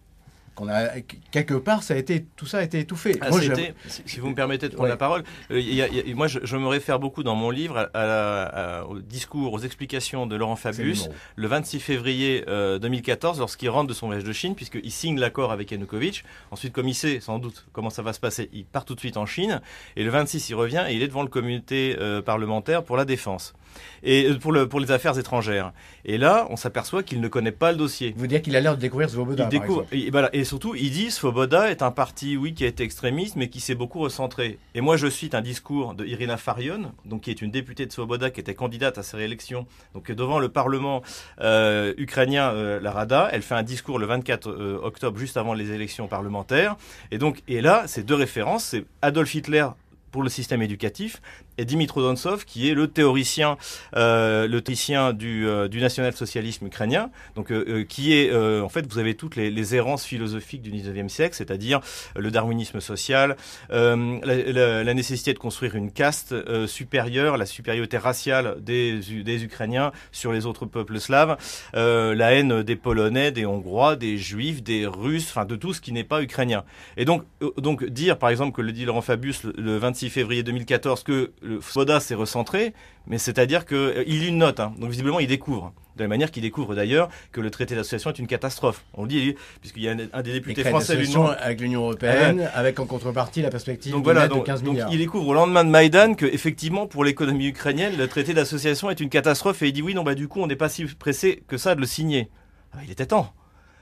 qu'on 0.60 0.68
a 0.68 1.00
quelque 1.30 1.54
part 1.54 1.82
ça 1.82 1.94
a 1.94 1.96
été 1.96 2.26
tout 2.36 2.46
ça 2.46 2.58
a 2.58 2.62
été 2.62 2.78
étouffé. 2.80 3.16
Ah, 3.20 3.30
Moi, 3.30 3.40
si, 3.40 4.02
si 4.06 4.20
vous 4.20 4.28
me 4.28 4.34
permettez 4.34 4.68
de 4.68 4.74
prendre 4.74 4.84
Ouais. 4.84 4.90
la 4.90 4.96
parole, 4.96 5.22
euh, 5.50 5.58
il 5.60 5.74
y 5.74 5.80
a- 5.82 5.88
il 5.88 6.08
y 6.08 6.12
a- 6.12 6.14
moi 6.14 6.26
je, 6.26 6.38
je 6.42 6.56
me 6.56 6.66
réfère 6.66 6.98
beaucoup 6.98 7.22
dans 7.22 7.34
mon 7.34 7.50
livre 7.50 7.88
à 7.94 8.06
la- 8.06 8.42
à- 8.42 8.84
au 8.84 8.98
discours, 9.00 9.52
aux 9.52 9.60
explications 9.60 10.26
de 10.26 10.36
Laurent 10.36 10.56
Fabius 10.56 11.08
le 11.36 11.46
26 11.48 11.80
février 11.80 12.44
euh, 12.48 12.78
2014 12.78 13.38
lorsqu'il 13.38 13.70
rentre 13.70 13.88
de 13.88 13.94
son 13.94 14.06
voyage 14.06 14.24
de 14.24 14.32
Chine, 14.32 14.54
puisqu'il 14.54 14.90
signe 14.90 15.18
l'accord 15.18 15.50
avec 15.52 15.70
Yanukovych. 15.70 16.24
Ensuite, 16.50 16.72
comme 16.72 16.88
il 16.88 16.94
sait 16.94 17.20
sans 17.20 17.38
doute 17.38 17.66
comment 17.72 17.90
ça 17.90 18.02
va 18.02 18.12
se 18.12 18.20
passer, 18.20 18.50
il 18.52 18.64
part 18.64 18.84
tout 18.84 18.94
de 18.94 19.00
suite 19.00 19.16
en 19.16 19.26
Chine. 19.26 19.60
Et 19.96 20.04
le 20.04 20.10
26, 20.10 20.50
il 20.50 20.54
revient 20.54 20.84
et 20.88 20.94
il 20.94 21.02
est 21.02 21.08
devant 21.08 21.22
le 21.22 21.28
comité 21.28 21.96
euh, 21.98 22.20
parlementaire 22.22 22.84
pour 22.84 22.96
la 22.96 23.04
défense 23.04 23.54
et 24.02 24.26
euh, 24.26 24.38
pour, 24.38 24.52
le, 24.52 24.68
pour 24.68 24.80
les 24.80 24.90
affaires 24.90 25.18
étrangères. 25.18 25.72
Et 26.04 26.18
là, 26.18 26.46
on 26.50 26.56
s'aperçoit 26.56 27.02
qu'il 27.02 27.20
ne 27.20 27.28
connaît 27.28 27.52
pas 27.52 27.72
le 27.72 27.78
dossier. 27.78 28.14
Vous 28.16 28.26
dire 28.26 28.42
qu'il 28.42 28.56
a 28.56 28.60
l'air 28.60 28.76
de 28.76 28.80
découvrir 28.80 29.10
Svoboda. 29.10 29.44
Il 29.44 29.48
découvre, 29.48 29.86
et, 29.92 30.44
surtout, 30.44 30.74
il 30.74 30.90
dit 30.90 31.10
Svoboda 31.10 31.70
est 31.70 31.82
un 31.82 31.90
parti, 31.90 32.36
oui, 32.36 32.54
qui 32.54 32.64
a 32.64 32.68
été 32.68 32.82
extrémiste, 32.82 33.36
mais 33.36 33.48
qui 33.48 33.60
s'est 33.60 33.74
beaucoup 33.74 34.00
recentré. 34.00 34.58
Et 34.74 34.80
moi, 34.80 34.96
je 34.96 35.08
cite 35.08 35.34
un 35.34 35.42
discours 35.42 35.94
de 35.94 36.04
Irina 36.04 36.36
Farion, 36.36 36.92
donc 37.04 37.22
qui 37.22 37.30
est 37.30 37.42
une 37.42 37.50
députée 37.50 37.86
de 37.86 37.92
Svoboda, 37.92 38.30
qui 38.30 38.40
était 38.40 38.54
candidate 38.54 38.98
à 38.98 39.02
sa 39.02 39.16
réélection, 39.16 39.66
donc 39.94 40.10
devant 40.10 40.38
le 40.38 40.48
Parlement 40.48 41.02
euh, 41.40 41.94
ukrainien, 41.98 42.52
euh, 42.52 42.80
la 42.80 42.92
Rada. 42.92 43.28
Elle 43.32 43.42
fait 43.42 43.54
un 43.54 43.62
discours 43.62 43.98
le 43.98 44.06
24 44.06 44.48
euh, 44.48 44.78
octobre, 44.82 45.18
juste 45.18 45.36
avant 45.36 45.54
les 45.54 45.72
élections 45.72 46.08
parlementaires. 46.08 46.76
Et 47.10 47.18
donc, 47.18 47.42
et 47.48 47.60
là, 47.60 47.84
c'est 47.86 48.02
deux 48.02 48.14
références, 48.14 48.64
c'est 48.64 48.84
Adolf 49.02 49.34
Hitler 49.34 49.66
pour 50.10 50.22
le 50.22 50.28
système 50.28 50.62
éducatif 50.62 51.22
et 51.60 51.64
Dimitro 51.64 52.00
Donsov 52.00 52.44
qui 52.44 52.68
est 52.68 52.74
le 52.74 52.88
théoricien 52.88 53.56
euh, 53.96 54.48
le 54.48 54.60
théoricien 54.62 55.12
du, 55.12 55.46
euh, 55.46 55.68
du 55.68 55.80
national-socialisme 55.80 56.66
ukrainien. 56.66 57.10
Donc 57.36 57.52
euh, 57.52 57.84
qui 57.84 58.14
est 58.14 58.30
en 58.34 58.68
fait 58.68 58.90
vous 58.90 58.98
avez 58.98 59.14
toutes 59.14 59.36
les, 59.36 59.60
errances 59.74 60.04
philosophiques 60.04 60.62
du 60.62 60.72
19e 60.72 61.08
siècle 61.08 61.34
c'est-à-dire 61.36 61.80
le 62.16 62.30
darwinisme 62.30 62.80
social 62.80 63.36
la, 63.70 64.94
nécessité 64.94 65.34
de 65.34 65.38
construire 65.38 65.74
une 65.74 65.92
caste 65.92 66.34
supérieure 66.66 67.36
la 67.36 67.46
supériorité 67.46 67.98
raciale 67.98 68.56
des, 68.60 69.44
Ukrainiens 69.44 69.92
sur 70.12 70.32
les 70.32 70.46
autres 70.46 70.66
peuples 70.66 70.98
slaves 70.98 71.36
la 71.74 72.32
haine 72.32 72.62
des 72.62 72.76
Polonais 72.76 73.32
des 73.32 73.44
Hongrois 73.44 73.96
des 73.96 74.16
Juifs 74.16 74.62
des 74.62 74.86
Russes 74.86 75.28
enfin 75.30 75.44
de 75.44 75.56
tout 75.56 75.74
ce 75.74 75.80
qui 75.80 75.92
n'est 75.92 76.04
pas 76.04 76.22
ukrainien. 76.22 76.64
Et 76.96 77.04
donc, 77.04 77.24
donc 77.58 77.84
dire 77.84 78.18
par 78.18 78.30
exemple 78.30 78.56
que 78.56 78.62
le 78.62 78.72
dit 78.72 78.86
Laurent 78.86 79.02
Fabius 79.02 79.44
le, 79.44 79.52
le 79.56 79.76
26 79.76 80.10
février 80.10 80.42
2014 80.42 81.02
que 81.02 81.32
le 81.50 81.60
Svoboda 81.60 82.00
s'est 82.00 82.14
recentré, 82.14 82.72
mais 83.06 83.18
c'est-à-dire 83.18 83.66
qu'il 83.66 83.76
euh, 83.76 84.04
lit 84.04 84.28
une 84.28 84.38
note. 84.38 84.60
hein. 84.60 84.72
donc 84.78 84.90
visiblement, 84.90 85.20
il 85.20 85.26
découvre. 85.26 85.72
De 85.96 86.04
la 86.04 86.08
manière 86.08 86.30
qu'il 86.30 86.42
découvre 86.42 86.74
d'ailleurs 86.74 87.10
que 87.32 87.40
le 87.42 87.50
traité 87.50 87.74
d'association 87.74 88.10
est 88.10 88.18
une 88.18 88.26
catastrophe. 88.26 88.84
On 88.94 89.02
le 89.02 89.08
dit, 89.08 89.34
puisqu'il 89.60 89.82
y 89.82 89.88
a 89.88 89.92
un, 89.92 89.98
un 90.12 90.22
des 90.22 90.32
députés 90.32 90.64
français 90.64 90.94
avec 90.94 91.60
l'Union 91.60 91.82
Européenne, 91.82 92.48
avec 92.54 92.78
en 92.80 92.86
contrepartie 92.86 93.42
la 93.42 93.50
perspective 93.50 93.92
donc 93.92 94.04
voilà, 94.04 94.28
donc, 94.28 94.40
de 94.42 94.46
15 94.46 94.62
donc 94.62 94.74
milliards. 94.74 94.88
il 94.92 94.98
découvre 94.98 95.26
au 95.28 95.34
lendemain 95.34 95.64
de 95.64 95.68
Maïdan 95.68 96.14
que 96.14 96.24
effectivement 96.24 96.86
pour 96.86 97.04
l'économie 97.04 97.48
ukrainienne, 97.48 97.98
le 97.98 98.08
traité 98.08 98.32
d'association 98.32 98.88
est 98.88 99.00
une 99.00 99.10
catastrophe 99.10 99.60
et 99.62 99.68
il 99.68 99.72
dit 99.72 99.82
oui, 99.82 99.92
non 99.94 100.02
bah 100.02 100.14
du 100.14 100.26
coup 100.28 100.40
on 100.40 100.46
n'est 100.46 100.56
pas 100.56 100.68
si 100.70 100.84
pressé 100.86 101.42
que 101.48 101.58
ça 101.58 101.74
de 101.74 101.80
le 101.80 101.86
signer. 101.86 102.30
Ah, 102.72 102.78
il 102.84 102.90
était 102.90 103.06
temps. 103.06 103.32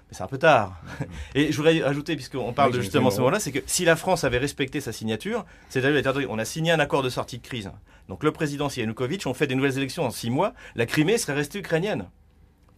Mais 0.09 0.17
c'est 0.17 0.23
un 0.23 0.29
peu 0.29 0.39
tard. 0.39 0.81
Et 1.35 1.53
je 1.53 1.57
voudrais 1.57 1.83
ajouter, 1.83 2.17
puisqu'on 2.17 2.53
parle 2.53 2.71
Oui, 2.71 2.79
de 2.79 2.83
justement 2.83 3.11
ce 3.11 3.19
moment-là, 3.19 3.41
c'est 3.41 3.53
que 3.53 3.59
si 3.67 3.85
la 3.85 3.97
France 3.97 4.25
avait 4.25 4.39
respecté 4.39 4.81
sa 4.81 4.93
signature, 4.93 5.45
c'est-à-dire 5.69 6.27
on 6.31 6.39
a 6.39 6.45
signé 6.45 6.73
un 6.73 6.81
accord 6.81 7.03
de 7.03 7.11
sortie 7.11 7.39
de 7.39 7.47
crise. 7.47 7.71
Donc 8.09 8.25
le 8.25 8.33
président 8.33 8.69
Yanukovych, 8.69 9.27
on 9.27 9.35
fait 9.35 9.47
des 9.47 9.55
nouvelles 9.55 9.77
élections 9.77 10.05
en 10.05 10.11
six 10.11 10.31
mois, 10.31 10.55
la 10.77 10.87
Crimée 10.87 11.19
serait 11.19 11.35
restée 11.35 11.59
ukrainienne. 11.59 12.09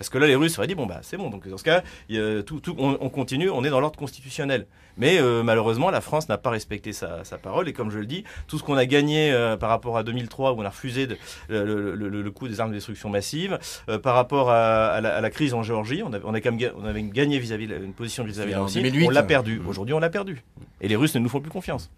Parce 0.00 0.09
que 0.09 0.16
là, 0.16 0.26
les 0.26 0.35
Russes 0.35 0.57
auraient 0.59 0.66
dit 0.66 0.75
bon 0.75 0.87
bah 0.87 1.00
c'est 1.02 1.19
bon. 1.19 1.28
Donc 1.28 1.47
dans 1.47 1.59
ce 1.59 1.62
cas, 1.62 1.83
il 2.09 2.16
y 2.16 2.19
a 2.19 2.42
tout, 2.42 2.59
tout- 2.59 2.75
on, 2.78 2.97
on 3.02 3.11
continue, 3.11 3.50
on 3.50 3.62
est 3.64 3.69
dans 3.69 3.80
l'ordre 3.80 3.99
constitutionnel. 3.99 4.66
Mais 4.97 5.19
euh, 5.21 5.42
malheureusement, 5.42 5.90
la 5.90 6.00
France 6.00 6.30
n'a 6.30 6.38
pas 6.38 6.49
respecté 6.49 6.95
sa, 6.95 7.23
sa 7.23 7.37
parole. 7.37 7.69
Et 7.69 7.75
comme 7.75 7.90
je 7.90 7.99
le 7.99 8.07
dis, 8.07 8.25
tout 8.49 8.57
ce 8.59 8.62
qu'on 8.64 8.78
a 8.78 8.87
gagné 8.87 9.30
euh, 9.30 9.59
par 9.59 9.69
rapport 9.69 9.99
à 9.99 10.02
2003 10.02 10.52
où 10.52 10.61
on 10.61 10.64
a 10.64 10.71
refusé 10.71 11.07
de- 11.07 11.19
le, 11.50 11.95
le, 11.95 12.30
coût 12.30 12.49
des 12.49 12.61
armes 12.61 12.71
de 12.71 12.76
destruction 12.76 13.11
massive, 13.11 13.59
euh, 13.90 13.99
par 13.99 14.14
rapport 14.14 14.50
à, 14.50 14.87
à 14.88 15.00
la, 15.02 15.16
à 15.16 15.21
la 15.21 15.28
crise 15.30 15.52
en 15.52 15.62
Géorgie, 15.62 16.02
on, 16.02 16.12
avait- 16.14 16.25
on, 16.25 16.33
a 16.33 16.40
quand 16.40 16.50
même 16.50 16.59
ga- 16.59 16.73
on 16.80 16.87
avait 16.87 17.02
gagné 17.02 17.38
vis-à-vis 17.38 17.66
une 17.66 17.92
position 17.92 18.25
vis-à-vis 18.25 18.52
de 18.52 18.57
la 18.57 18.62
En 18.62 18.64
Russie. 18.64 18.78
2008. 18.83 19.07
On 19.07 19.11
l'a 19.11 19.23
perdu. 19.23 19.59
Mmh. 19.61 19.69
Aujourd'hui, 19.69 19.92
on 19.95 20.00
l'a 20.00 20.09
perdu. 20.11 20.42
Et 20.80 20.88
les 20.88 20.97
Russes 20.97 21.14
ne 21.14 21.21
nous 21.21 21.28
font 21.28 21.40
plus 21.40 21.50
confiance. 21.50 21.90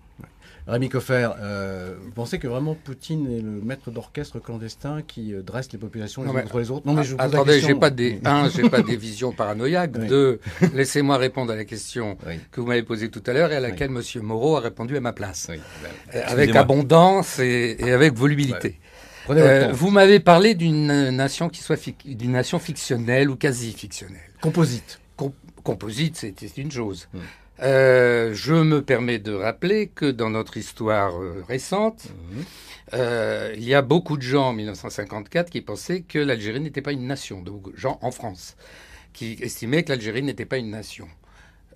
Rémi 0.66 0.88
Coffer, 0.88 1.31
euh, 1.40 1.97
vous 2.00 2.12
pensez 2.12 2.38
que 2.38 2.47
vraiment 2.47 2.75
Poutine 2.76 3.26
est 3.33 3.40
le 3.40 3.61
maître 3.62 3.90
d'orchestre 3.90 4.38
clandestin 4.38 5.02
qui 5.02 5.35
euh, 5.35 5.42
dresse 5.42 5.73
les 5.73 5.78
populations 5.78 6.23
les 6.23 6.28
Non, 6.28 6.33
unes 6.35 6.37
mais- 6.38 6.42
contre 6.45 6.59
les 6.61 6.71
autres 6.71 6.87
Non, 6.87 6.92
mais 6.95 7.02
je 7.02 7.12
vous 7.14 7.21
Attendez, 7.21 7.61
j'ai 7.61 7.75
pas 7.75 7.90
des 7.90 8.21
un, 8.25 8.49
j'ai 8.49 8.69
pas 8.71 8.81
des 8.83 8.97
visions 9.09 9.33
paranoïaques. 9.33 9.90
Oui. 9.99 10.07
Deux, 10.07 10.38
laissez-moi 10.73 11.16
répondre 11.16 11.52
à 11.52 11.57
la 11.57 11.64
question 11.64 12.16
Oui. 12.26 12.35
que 12.52 12.61
vous 12.61 12.69
m'avez 12.69 12.85
posée 12.85 13.11
tout 13.11 13.23
à 13.26 13.33
l'heure 13.33 13.50
et 13.50 13.57
à 13.57 13.61
laquelle 13.61 13.90
Monsieur 13.90 14.21
Moreau 14.21 14.57
a 14.57 14.61
répondu 14.61 14.97
à 14.97 15.00
ma 15.00 15.12
place, 15.12 15.49
Oui, 15.50 15.57
ben, 15.83 15.88
Euh, 15.88 16.21
avec 16.21 16.28
Excusez-moi. 16.50 16.61
abondance 16.61 17.38
et, 17.40 17.76
et 17.81 17.90
avec 17.92 18.14
volubilité. 18.14 18.78
Euh, 19.31 19.71
vous 19.73 19.90
m'avez 19.90 20.21
parlé 20.21 20.54
d'une 20.54 21.11
nation 21.11 21.49
qui 21.49 21.61
soit 21.62 21.81
d'une 22.04 22.33
nation 22.33 22.59
fictionnelle 22.61 23.31
ou 23.31 23.37
quasi 23.37 23.73
fictionnelle. 23.73 24.31
Composite. 24.40 25.00
Com- 25.16 25.33
composite, 25.64 26.16
c'est 26.16 26.57
une 26.59 26.71
chose. 26.71 27.09
Mm. 27.12 27.19
Euh, 27.62 28.35
je 28.35 28.54
me 28.54 28.83
permets 28.83 29.19
de 29.19 29.33
rappeler 29.33 29.87
que 29.88 30.11
dans 30.11 30.31
notre 30.31 30.57
histoire 30.57 31.21
euh, 31.23 31.45
récente, 31.47 32.07
Mhm. 32.11 32.45
euh, 32.95 33.52
il 33.57 33.64
y 33.64 33.75
a 33.75 33.83
beaucoup 33.83 34.16
de 34.16 34.23
gens 34.23 34.49
en 34.49 34.52
1954 34.52 35.49
qui 35.50 35.61
pensaient 35.61 36.00
que 36.00 36.19
l'Algérie 36.19 36.61
n'était 36.61 36.83
pas 36.83 36.92
une 36.92 37.07
nation, 37.07 37.40
de 37.40 37.52
gens 37.76 37.99
en 38.02 38.11
France, 38.11 38.57
qui 39.12 39.37
estimaient 39.40 39.85
que 39.85 39.90
l'Algérie 39.90 40.23
n'était 40.23 40.45
pas 40.47 40.57
une 40.59 40.71
nation. 40.71 41.07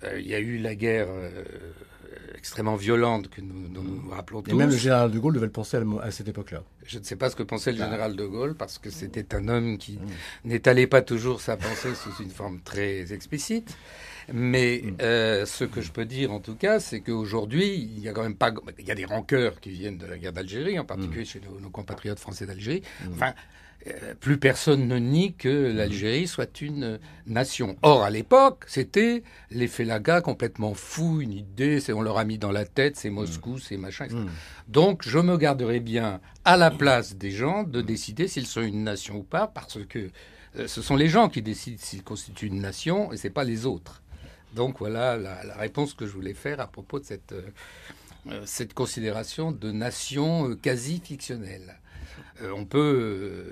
Euh, 0.03 0.19
il 0.19 0.27
y 0.27 0.35
a 0.35 0.39
eu 0.39 0.57
la 0.57 0.75
guerre 0.75 1.07
extrêmement 2.37 2.75
violente 2.75 3.29
que 3.29 3.41
nous, 3.41 3.67
dont 3.69 3.81
nous 3.81 4.01
nous 4.03 4.09
rappelons 4.11 4.41
Et 4.41 4.49
tous. 4.51 4.55
même 4.55 4.69
le 4.69 4.75
général 4.77 5.09
de 5.11 5.19
Gaulle 5.19 5.33
devait 5.33 5.45
le 5.47 5.51
penser 5.51 5.77
à, 6.01 6.11
cette 6.11 6.27
époque-là. 6.27 6.63
Je 6.85 6.99
ne 6.99 7.03
sais 7.03 7.15
pas 7.15 7.29
ce 7.29 7.35
que 7.35 7.43
pensait 7.43 7.71
le 7.71 7.79
Bah. 7.79 7.85
général 7.85 8.15
de 8.15 8.25
Gaulle 8.25 8.55
parce 8.55 8.77
que 8.77 8.89
c'était 8.89 9.33
un 9.35 9.47
homme 9.47 9.77
qui 9.77 9.99
n'étalait 10.45 10.87
pas 10.87 11.01
toujours 11.01 11.41
sa 11.41 11.57
pensée 11.57 11.95
sous 11.95 12.21
une 12.21 12.29
forme 12.29 12.59
très 12.61 13.11
explicite. 13.13 13.75
Mais 14.33 14.81
Mm. 14.83 14.95
euh, 15.01 15.45
ce 15.45 15.63
que 15.63 15.81
je 15.81 15.91
peux 15.91 16.05
dire 16.05 16.31
en 16.31 16.39
tout 16.39 16.55
cas, 16.55 16.79
c'est 16.79 16.99
qu'aujourd'hui, 17.01 17.75
il 17.75 17.99
y 17.99 18.09
a 18.09 18.13
quand 18.13 18.23
même 18.23 18.35
pas, 18.35 18.51
il 18.79 18.85
y 18.85 18.91
a 18.91 18.95
des 18.95 19.05
rancœurs 19.05 19.59
qui 19.59 19.69
viennent 19.71 19.97
de 19.97 20.05
la 20.05 20.17
guerre 20.17 20.33
d'Algérie, 20.33 20.77
en 20.79 20.85
particulier 20.85 21.25
chez 21.25 21.39
nos, 21.41 21.59
nos 21.59 21.69
compatriotes 21.69 22.19
français 22.19 22.45
d'Algérie. 22.45 22.81
Mm. 23.05 23.13
Enfin, 23.13 23.33
euh, 23.87 24.13
plus 24.19 24.37
personne 24.37 24.87
ne 24.87 24.97
nie 24.97 25.33
que 25.33 25.71
l'Algérie 25.73 26.27
soit 26.27 26.61
une 26.61 26.83
euh, 26.83 26.97
nation. 27.25 27.77
Or, 27.83 28.03
à 28.03 28.09
l'époque, 28.09 28.65
c'était 28.67 29.23
l'effet 29.51 29.85
Laga 29.85 30.19
complètement 30.21 30.73
fou, 30.73 31.21
une 31.21 31.31
idée, 31.31 31.79
on 31.93 32.01
leur 32.01 32.17
a 32.17 32.25
mis 32.25 32.37
dans 32.37 32.51
la 32.51 32.65
tête, 32.65 32.97
c'est 32.97 33.09
Moscou, 33.11 33.59
c'est 33.59 33.77
machin, 33.77 34.05
etc. 34.05 34.19
Mm. 34.19 34.27
Donc, 34.67 35.03
je 35.07 35.19
me 35.19 35.37
garderai 35.37 35.79
bien 35.79 36.19
à 36.43 36.57
la 36.57 36.71
place 36.71 37.15
des 37.15 37.31
gens 37.31 37.63
de 37.63 37.81
décider 37.81 38.27
s'ils 38.27 38.47
sont 38.47 38.61
une 38.61 38.83
nation 38.83 39.17
ou 39.19 39.23
pas, 39.23 39.47
parce 39.47 39.77
que 39.87 40.09
euh, 40.57 40.67
ce 40.67 40.81
sont 40.81 40.95
les 40.95 41.07
gens 41.07 41.29
qui 41.29 41.41
décident 41.41 41.77
s'ils 41.79 42.03
constituent 42.03 42.47
une 42.47 42.59
nation 42.61 43.13
et 43.13 43.17
c'est 43.17 43.29
pas 43.29 43.43
les 43.45 43.65
autres. 43.65 44.01
Donc, 44.53 44.79
voilà 44.79 45.17
la, 45.17 45.55
réponse 45.55 45.93
que 45.93 46.05
je 46.05 46.11
voulais 46.11 46.33
faire 46.33 46.59
à 46.59 46.67
propos 46.67 46.99
de 46.99 47.05
cette, 47.05 47.33
euh, 47.33 47.49
euh, 48.31 48.65
considération 48.73 49.51
de 49.51 49.71
nation 49.71 50.49
euh, 50.49 50.55
quasi 50.55 50.99
fictionnelle. 51.03 51.79
On 52.55 52.65
peut 52.65 53.45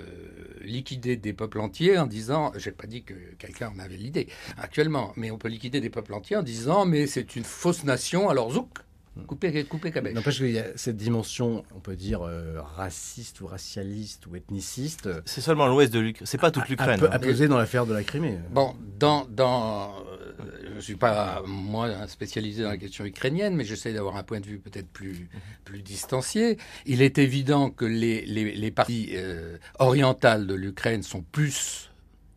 liquider 0.60 1.16
des 1.16 1.32
peuples 1.32 1.58
entiers 1.58 1.98
en 1.98 2.06
disant, 2.06 2.52
j'ai 2.56 2.70
pas 2.70 2.86
dit 2.86 3.02
que 3.02 3.14
quelqu'un 3.36 3.72
en 3.74 3.80
avait 3.80 3.96
l'idée 3.96 4.28
actuellement, 4.58 5.12
mais 5.16 5.32
on 5.32 5.38
peut 5.38 5.48
liquider 5.48 5.80
des 5.80 5.90
peuples 5.90 6.14
entiers 6.14 6.36
en 6.36 6.42
disant, 6.44 6.86
mais 6.86 7.08
c'est 7.08 7.34
une 7.34 7.42
fausse 7.42 7.82
nation, 7.82 8.28
alors 8.28 8.52
zouk, 8.52 8.78
coupez, 9.26 9.64
coupez 9.64 9.90
cabèche. 9.92 10.14
N'empêche 10.14 10.38
qu'il 10.38 10.50
y 10.50 10.58
a 10.58 10.66
cette 10.76 10.96
dimension, 10.96 11.64
on 11.74 11.80
peut 11.80 11.96
dire, 11.96 12.22
euh, 12.22 12.60
raciste 12.60 13.40
ou 13.40 13.46
racialiste 13.46 14.26
ou 14.26 14.36
ethniciste, 14.36 15.08
C'est 15.24 15.40
seulement 15.40 15.66
l'ouest 15.66 15.92
de 15.92 16.00
l'Ukraine. 16.00 16.26
C'est 16.26 16.38
pas 16.38 16.50
toute 16.50 16.68
l'Ukraine. 16.68 17.00
peu- 17.00 17.08
hein. 17.10 17.18
pesé 17.18 17.48
dans 17.48 17.58
l'affaire 17.58 17.86
de 17.86 17.92
la 17.94 18.02
Crimée. 18.04 18.38
Bon, 18.50 18.74
dans, 18.98 19.26
dans, 19.30 19.94
euh, 19.94 20.74
je 20.76 20.80
suis 20.80 20.96
pas 20.96 21.42
moi 21.46 22.06
spécialisé 22.08 22.62
dans 22.62 22.68
la 22.70 22.76
question 22.78 23.04
ukrainienne, 23.04 23.54
mais 23.56 23.64
j'essaie 23.64 23.92
d'avoir 23.92 24.16
un 24.16 24.22
point 24.22 24.40
de 24.40 24.46
vue 24.46 24.58
peut-être 24.58 24.88
plus 24.88 25.28
plus 25.64 25.82
distancié. 25.82 26.58
Il 26.84 27.02
est 27.02 27.18
évident 27.18 27.70
que 27.70 27.84
les 27.84 28.24
les, 28.26 28.54
les 28.54 28.70
parties 28.70 29.10
euh, 29.14 29.56
orientales 29.78 30.46
de 30.46 30.54
l'Ukraine 30.54 31.02
sont 31.02 31.22
plus 31.22 31.90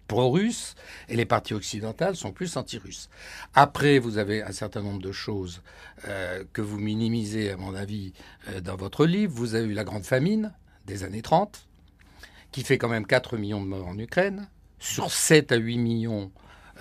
pro-russes 0.09 0.75
et 1.07 1.15
les 1.15 1.25
parties 1.25 1.53
occidentales 1.53 2.17
sont 2.17 2.33
plus 2.33 2.57
anti-russes. 2.57 3.09
Après, 3.53 3.99
vous 3.99 4.17
avez 4.17 4.43
un 4.43 4.51
certain 4.51 4.81
nombre 4.81 5.01
de 5.01 5.13
choses 5.13 5.61
euh, 6.07 6.43
que 6.51 6.61
vous 6.61 6.79
minimisez, 6.79 7.51
à 7.51 7.57
mon 7.57 7.73
avis, 7.75 8.11
euh, 8.49 8.59
dans 8.59 8.75
votre 8.75 9.05
livre. 9.05 9.31
Vous 9.33 9.55
avez 9.55 9.67
eu 9.67 9.73
la 9.73 9.85
grande 9.85 10.03
famine 10.03 10.53
des 10.85 11.05
années 11.05 11.21
30, 11.21 11.67
qui 12.51 12.63
fait 12.63 12.77
quand 12.77 12.89
même 12.89 13.05
4 13.05 13.37
millions 13.37 13.61
de 13.61 13.67
morts 13.67 13.87
en 13.87 13.97
Ukraine, 13.97 14.49
sur 14.79 15.11
7 15.11 15.53
à 15.53 15.57
8 15.57 15.77
millions 15.77 16.31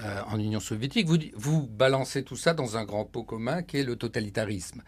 euh, 0.00 0.22
en 0.26 0.40
Union 0.40 0.60
soviétique. 0.60 1.06
Vous, 1.06 1.18
vous 1.34 1.66
balancez 1.66 2.24
tout 2.24 2.36
ça 2.36 2.54
dans 2.54 2.76
un 2.78 2.84
grand 2.84 3.04
pot 3.04 3.24
commun 3.24 3.62
qui 3.62 3.76
est 3.76 3.84
le 3.84 3.94
totalitarisme. 3.94 4.82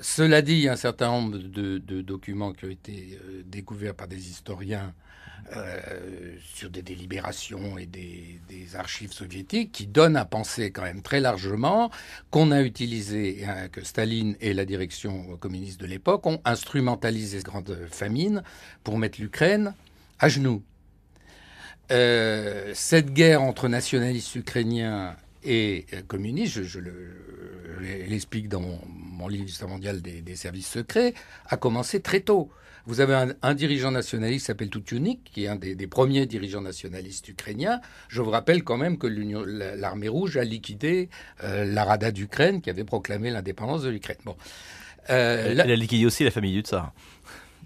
Cela 0.00 0.40
dit, 0.40 0.52
il 0.52 0.60
y 0.60 0.68
a 0.68 0.72
un 0.72 0.76
certain 0.76 1.08
nombre 1.08 1.36
de, 1.36 1.78
documents 2.00 2.52
qui 2.52 2.64
ont 2.64 2.70
été 2.70 3.18
découverts 3.44 3.96
par 3.96 4.06
des 4.06 4.30
historiens 4.30 4.94
euh, 5.56 6.36
sur 6.42 6.70
des 6.70 6.82
délibérations 6.82 7.78
et 7.78 7.86
des, 7.86 8.40
archives 8.76 9.12
soviétiques 9.12 9.70
qui 9.70 9.86
donnent 9.86 10.16
à 10.16 10.24
penser 10.24 10.72
quand 10.72 10.82
même 10.82 11.02
très 11.02 11.20
largement 11.20 11.90
qu'on 12.30 12.50
a 12.50 12.60
utilisé, 12.62 13.44
hein, 13.46 13.68
que 13.68 13.84
Staline 13.84 14.36
et 14.40 14.52
la 14.52 14.64
direction 14.64 15.36
communiste 15.36 15.78
de 15.80 15.86
l'époque 15.86 16.26
ont 16.26 16.40
instrumentalisé 16.44 17.36
cette 17.38 17.46
grande 17.46 17.78
famine 17.90 18.42
pour 18.82 18.98
mettre 18.98 19.20
l'Ukraine 19.20 19.74
à 20.18 20.28
genoux. 20.28 20.62
Euh, 21.92 22.72
cette 22.74 23.12
guerre 23.12 23.42
entre 23.42 23.68
nationalistes 23.68 24.34
ukrainiens 24.34 25.14
et 25.44 25.86
euh, 25.92 26.02
communistes, 26.08 26.54
je, 26.54 26.62
je 26.62 26.80
le- 26.80 27.14
je 27.80 28.08
l'explique 28.10 28.48
dans 28.48 28.60
mon, 28.60 29.28
livre 29.28 29.44
Histoire 29.44 29.70
mondiale 29.70 30.02
des 30.02 30.36
services 30.36 30.68
secrets, 30.68 31.14
a 31.46 31.56
commencé 31.56 32.00
très 32.00 32.20
tôt. 32.20 32.50
Vous 32.86 33.00
avez 33.00 33.14
un, 33.14 33.34
un 33.40 33.54
dirigeant 33.54 33.90
nationaliste 33.90 34.40
qui 34.40 34.46
s'appelle 34.46 34.68
Tutunik, 34.68 35.24
qui 35.32 35.44
est 35.44 35.48
un 35.48 35.56
des, 35.56 35.74
des 35.74 35.86
premiers 35.86 36.26
dirigeants 36.26 36.60
nationalistes 36.60 37.26
ukrainiens. 37.28 37.80
Je 38.08 38.20
vous 38.20 38.30
rappelle 38.30 38.62
quand 38.62 38.76
même 38.76 38.98
que 38.98 39.06
l'armée 39.06 40.08
rouge 40.08 40.36
a 40.36 40.44
liquidé 40.44 41.08
euh, 41.42 41.64
la 41.64 41.84
Rada 41.84 42.10
d'Ukraine, 42.10 42.60
qui 42.60 42.68
avait 42.68 42.84
proclamé 42.84 43.30
l'indépendance 43.30 43.82
de 43.82 43.88
l'Ukraine. 43.88 44.18
Bon. 44.24 44.36
Euh, 45.10 45.48
elle 45.50 45.60
a 45.60 45.76
liquidé 45.76 46.04
aussi 46.04 46.24
la 46.24 46.30
famille 46.30 46.52
du 46.52 46.60
tsar. 46.60 46.92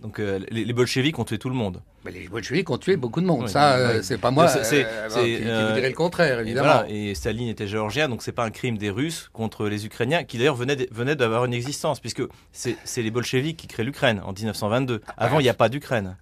Donc 0.02 0.20
euh, 0.20 0.38
les, 0.50 0.64
les 0.64 0.72
bolcheviks 0.72 1.18
ont 1.18 1.24
tué 1.24 1.38
tout 1.38 1.48
le 1.48 1.54
monde. 1.56 1.82
Mais 2.04 2.12
les 2.12 2.28
bolcheviks 2.28 2.70
ont 2.70 2.78
tué 2.78 2.96
beaucoup 2.96 3.20
de 3.20 3.26
monde. 3.26 3.42
Oui, 3.44 3.48
ça, 3.50 3.74
euh, 3.74 3.96
oui. 3.98 4.04
c'est 4.04 4.18
pas 4.18 4.30
moi 4.30 4.46
C'est- 4.46 4.84
euh, 4.84 5.08
c'est, 5.08 5.20
qui, 5.24 5.36
qui 5.38 5.42
vous 5.42 5.74
dirait 5.74 5.88
le 5.88 5.94
contraire, 5.94 6.38
Et, 6.38 6.42
évidemment. 6.42 6.68
voilà, 6.68 6.86
et 6.88 7.14
Staline 7.14 7.48
était 7.48 7.66
géorgien, 7.66 8.08
donc 8.08 8.22
c'est 8.22 8.32
pas 8.32 8.44
un 8.44 8.50
crime 8.50 8.78
des 8.78 8.90
Russes 8.90 9.28
contre 9.32 9.66
les 9.68 9.86
Ukrainiens, 9.86 10.22
qui 10.24 10.38
d'ailleurs 10.38 10.54
venaient, 10.56 11.16
d'avoir 11.16 11.44
une 11.46 11.52
existence, 11.54 11.98
puisque 11.98 12.22
c'est 12.52 12.76
les 13.02 13.10
bolcheviks 13.10 13.56
qui 13.56 13.66
créent 13.66 13.84
l'Ukraine 13.84 14.20
en 14.24 14.32
1922. 14.32 15.00
Avant, 15.16 15.40
il 15.40 15.42
n'y 15.42 15.48
a 15.48 15.54
pas 15.54 15.68
d'Ukraine. 15.68 16.16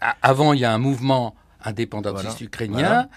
A- 0.00 0.16
Avant, 0.22 0.52
il 0.54 0.60
y 0.60 0.64
a 0.64 0.72
un 0.72 0.78
mouvement 0.78 1.34
indépendantiste 1.64 2.24
Voilà. 2.38 2.44
ukrainien 2.46 2.76
Voilà. 2.78 3.08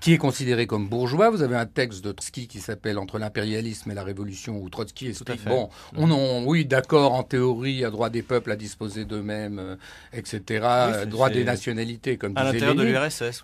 Qui 0.00 0.12
est 0.12 0.18
considéré 0.18 0.66
comme 0.66 0.88
bourgeois. 0.88 1.30
Vous 1.30 1.42
avez 1.42 1.56
un 1.56 1.66
texte 1.66 2.04
de 2.04 2.12
Trotsky 2.12 2.46
qui 2.48 2.60
s'appelle 2.60 2.98
Entre 2.98 3.18
l'impérialisme 3.18 3.90
et 3.90 3.94
la 3.94 4.04
révolution, 4.04 4.58
où 4.60 4.68
Trotsky 4.68 5.08
explique 5.08 5.44
bon, 5.44 5.70
on 5.96 6.10
en, 6.10 6.44
oui, 6.44 6.64
d'accord, 6.66 7.12
en 7.14 7.22
théorie, 7.22 7.84
a 7.84 7.90
droit 7.90 8.10
des 8.10 8.22
peuples 8.22 8.50
à 8.52 8.56
disposer 8.56 9.04
d'eux-mêmes, 9.04 9.58
euh, 9.58 9.76
etc. 10.12 10.40
euh, 10.62 11.00
c'est- 11.00 11.06
droit 11.06 11.30
des 11.30 11.44
nationalités, 11.44 12.16
comme 12.18 12.34
À 12.36 12.52
disait 12.52 12.66
de 12.66 12.70
Lénine. 12.72 12.78
oui. 12.86 12.92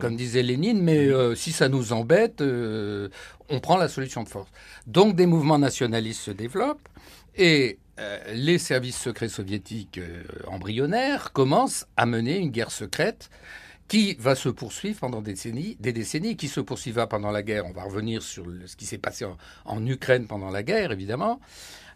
comme 0.00 0.16
disait 0.16 0.42
Lénine, 0.42 0.82
mais 0.82 0.99
euh, 1.06 1.35
si 1.35 1.52
ça 1.52 1.68
nous 1.68 1.92
embête, 1.92 2.40
euh, 2.42 3.09
on 3.49 3.59
prend 3.61 3.76
la 3.76 3.88
solution 3.88 4.23
de 4.23 4.28
force. 4.28 4.49
Donc 4.87 5.16
des 5.16 5.26
mouvements 5.26 5.59
nationalistes 5.59 6.21
se 6.21 6.30
développent 6.30 6.88
et 7.37 7.78
euh, 7.99 8.18
les 8.35 8.59
services 8.59 8.99
secrets 8.99 9.28
soviétiques 9.28 9.99
euh, 9.99 10.23
embryonnaires 10.49 11.32
commencent 11.32 11.87
à 11.97 12.06
mener 12.06 12.37
une 12.38 12.50
guerre 12.50 12.71
secrète 12.71 13.30
qui 13.89 14.15
va 14.15 14.35
se 14.35 14.49
poursuivre 14.49 15.01
pendant 15.01 15.21
des 15.21 15.35
décennies, 15.35 16.37
qui 16.37 16.49
se 16.49 16.61
poursuivra 16.61 17.09
pendant 17.09 17.31
la 17.31 17.43
guerre. 17.43 17.67
On 17.67 17.73
va 17.73 17.85
revenir 17.85 18.23
sur 18.23 18.47
ce 18.67 18.77
qui 18.77 18.87
s'est 18.87 18.99
passé 18.99 19.27
en, 19.65 19.87
Ukraine 19.87 20.27
pendant 20.27 20.51
la 20.51 20.62
guerre, 20.62 20.93
évidemment, 20.93 21.41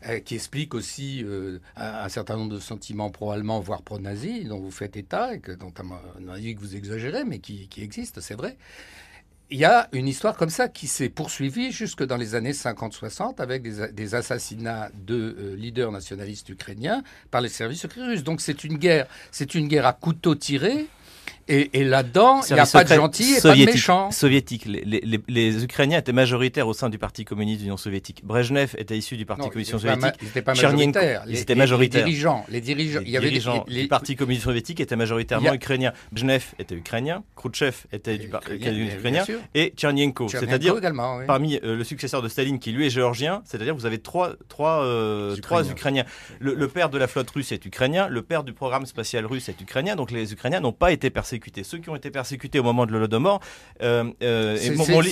euh, 0.06 0.20
qui 0.20 0.34
explique 0.34 0.74
aussi 0.74 1.22
euh, 1.24 1.58
un, 1.76 2.08
certain 2.08 2.36
nombre 2.36 2.54
de 2.54 2.60
sentiments 2.60 3.10
pro-allemands, 3.10 3.60
voire 3.60 3.82
pro-nazis, 3.82 4.44
dont 4.46 4.60
vous 4.60 4.70
faites 4.70 4.96
état, 4.96 5.34
et 5.34 5.38
dont 5.56 5.72
on 5.80 5.84
m'a- 5.84 6.02
on 6.20 6.28
a 6.28 6.38
dit 6.38 6.54
que 6.54 6.60
vous 6.60 6.76
exagérez, 6.76 7.24
mais 7.24 7.38
qui, 7.38 7.68
qui 7.68 7.82
existent, 7.82 8.20
c'est 8.20 8.34
vrai. 8.34 8.56
Il 9.48 9.58
y 9.58 9.64
a 9.64 9.88
une 9.92 10.08
histoire 10.08 10.36
comme 10.36 10.50
ça 10.50 10.66
qui 10.68 10.88
s'est 10.88 11.08
poursuivie 11.08 11.70
jusque 11.70 12.02
dans 12.02 12.16
les 12.16 12.34
années 12.34 12.50
50-60 12.50 13.40
avec 13.40 13.62
des, 13.62 14.14
assassinats 14.16 14.90
de 14.92 15.36
euh, 15.38 15.54
leaders 15.54 15.92
nationalistes 15.92 16.48
ukrainiens 16.48 17.04
par 17.30 17.42
les 17.42 17.48
services 17.48 17.82
secrets 17.82 18.04
russes. 18.04 18.24
Donc 18.24 18.40
c'est 18.40 18.64
une 18.64 18.76
guerre, 18.76 19.06
c'est 19.30 19.54
une 19.54 19.68
guerre 19.68 19.86
à 19.86 19.92
couteau 19.92 20.34
tiré. 20.34 20.88
Et, 21.48 21.70
et 21.78 21.84
là-dedans, 21.84 22.40
il 22.48 22.54
n'y 22.54 22.58
a 22.58 22.66
pas 22.66 22.82
de 22.82 22.92
gentils 22.94 23.34
et 23.36 23.40
pas 23.40 23.54
de 23.54 23.64
méchants. 23.64 24.10
Soviétique. 24.10 24.64
Les, 24.66 24.80
les- 24.84 25.00
les- 25.04 25.20
les 25.28 25.62
Ukrainiens 25.64 25.98
étaient 25.98 26.12
majoritaires 26.12 26.66
au 26.66 26.72
sein 26.74 26.88
du 26.88 26.98
Parti 26.98 27.24
communiste 27.24 27.58
de 27.60 27.62
l'Union 27.64 27.76
soviétique. 27.76 28.22
Brejnev 28.24 28.74
était 28.78 28.98
issu 28.98 29.16
du 29.16 29.24
Parti 29.26 29.42
Non, 29.42 29.48
communiste 29.50 29.70
soviétique. 29.72 30.14
Ils 30.20 30.24
n'étaient 30.26 30.42
pas 30.42 30.54
majoritaires. 30.54 31.22
ils 31.26 31.32
Les- 31.34 31.40
étaient 31.42 31.54
majoritaires. 31.54 32.04
Les 32.04 32.10
dirigeants, 32.10 32.44
les 32.48 32.60
dirigeants. 32.60 33.00
Il 33.04 33.10
y 33.10 33.16
avait 33.16 33.26
des- 33.26 33.30
dirigeants 33.30 33.64
les- 33.68 33.82
du 33.82 33.88
Parti 33.88 34.16
communiste 34.16 34.44
soviétique 34.44 34.80
étaient 34.80 34.96
majoritairement 34.96 35.50
a- 35.50 35.54
ukrainiens. 35.54 35.92
Brejnev 36.10 36.42
était 36.58 36.74
ukrainien, 36.74 37.22
Khrouchtchev 37.36 37.76
était 37.92 38.18
du 38.18 38.26
Parti 38.28 38.56
bien 38.56 38.72
ukrainien, 38.74 39.24
et. 39.54 39.72
Tchernenko 39.76 40.26
C'est-à-dire 40.28 40.74
oui. 40.74 41.24
parmi 41.28 41.60
euh, 41.62 41.76
le 41.76 41.84
successeur 41.84 42.22
de 42.22 42.28
Staline 42.28 42.58
qui 42.58 42.72
lui 42.72 42.86
est 42.86 42.90
géorgien, 42.90 43.42
c'est-à-dire 43.44 43.76
vous 43.76 43.86
avez 43.86 43.98
trois, 43.98 44.32
trois, 44.48 44.82
euh, 44.84 45.36
trois 45.36 45.60
Ukrainiens. 45.60 46.02
Ukrainiens. 46.02 46.04
Le, 46.40 46.54
le 46.54 46.66
père 46.68 46.88
de 46.90 46.98
la 46.98 47.06
flotte 47.06 47.30
russe 47.30 47.52
est 47.52 47.64
ukrainien, 47.64 48.08
le 48.08 48.22
père 48.22 48.42
du 48.42 48.52
programme 48.52 48.84
spatial 48.86 49.26
russe 49.26 49.48
est 49.48 49.60
ukrainien, 49.60 49.94
donc 49.94 50.10
les 50.10 50.32
Ukrainiens 50.32 50.58
n'ont 50.58 50.72
pas 50.72 50.90
été 50.90 51.08
persécutés. 51.10 51.35
Ceux 51.64 51.78
qui 51.78 51.90
ont 51.90 51.96
été 51.96 52.10
persécutés 52.10 52.58
au 52.58 52.62
moment 52.62 52.86
de 52.86 52.92
l'Holodomor, 52.92 53.40
euh, 53.82 54.04
euh, 54.22 54.56
C'est 54.58 54.70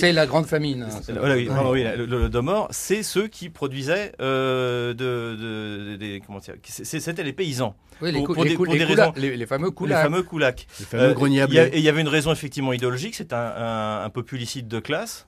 li- 0.09 0.11
la 0.13 0.25
grande 0.25 0.45
famine. 0.45 0.83
hein. 0.83 1.01
voilà, 1.19 1.35
oui, 1.35 1.45
pardon, 1.45 1.71
oui, 1.71 1.83
le, 1.83 2.05
le 2.05 2.15
Holodomor, 2.17 2.67
c'est 2.71 3.03
ceux 3.03 3.27
qui 3.27 3.49
produisaient 3.49 4.11
euh, 4.21 4.93
de, 4.93 5.35
de- 5.35 5.95
de- 5.97 6.19
comment 6.25 6.39
c'était 6.39 7.23
les 7.23 7.33
paysans, 7.33 7.75
Oui, 8.01 8.11
les, 8.11 8.23
pour- 8.23 8.35
les 8.43 8.49
des- 8.51 8.55
cou- 8.55 8.63
pour 8.65 8.73
les 8.73 8.79
des 8.79 8.85
coula- 8.85 9.03
raisons- 9.07 9.13
les- 9.17 9.37
les 9.37 9.45
fameux 9.45 9.67
les 9.67 9.73
coulaks. 9.73 10.01
fameux 10.03 10.23
koulaks. 10.23 10.67
Le 10.79 10.85
fameux 10.85 11.03
Euh, 11.03 11.13
grenier 11.13 11.41
à 11.41 11.45
il 11.47 11.53
y 11.53 11.59
a- 11.59 11.65
blé. 11.67 11.75
et 11.75 11.79
il 11.79 11.83
y 11.83 11.89
avait 11.89 12.01
une 12.01 12.07
raison 12.07 12.31
effectivement 12.31 12.73
idéologique, 12.73 13.15
c'est 13.15 13.33
un, 13.33 13.37
un, 13.37 14.03
un 14.05 14.09
populicide 14.09 14.67
de 14.67 14.79
classe. 14.79 15.27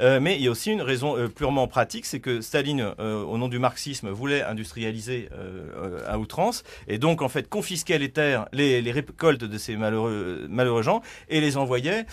Euh, 0.00 0.20
mais 0.20 0.36
il 0.36 0.42
y 0.42 0.48
a 0.48 0.50
aussi 0.50 0.70
une 0.70 0.82
raison 0.82 1.16
euh, 1.16 1.28
purement 1.28 1.66
pratique, 1.66 2.06
c'est 2.06 2.20
que 2.20 2.40
Staline, 2.40 2.92
euh, 2.98 3.22
au 3.22 3.38
nom 3.38 3.48
du 3.48 3.58
marxisme, 3.58 4.10
voulait 4.10 4.42
industrialiser 4.42 5.28
à 6.06 6.18
outrance, 6.18 6.62
et 6.86 6.98
donc 6.98 7.22
en 7.22 7.28
fait 7.28 7.48
confisquait 7.48 7.98
les 7.98 8.10
terres, 8.10 8.46
les, 8.52 8.80
récoltes 8.90 9.44
de 9.44 9.58
ces 9.58 9.76
malheureux, 9.76 10.46
malheureux 10.48 10.82
gens, 10.82 11.02
et 11.28 11.40
les 11.40 11.56
envoyait 11.56 12.06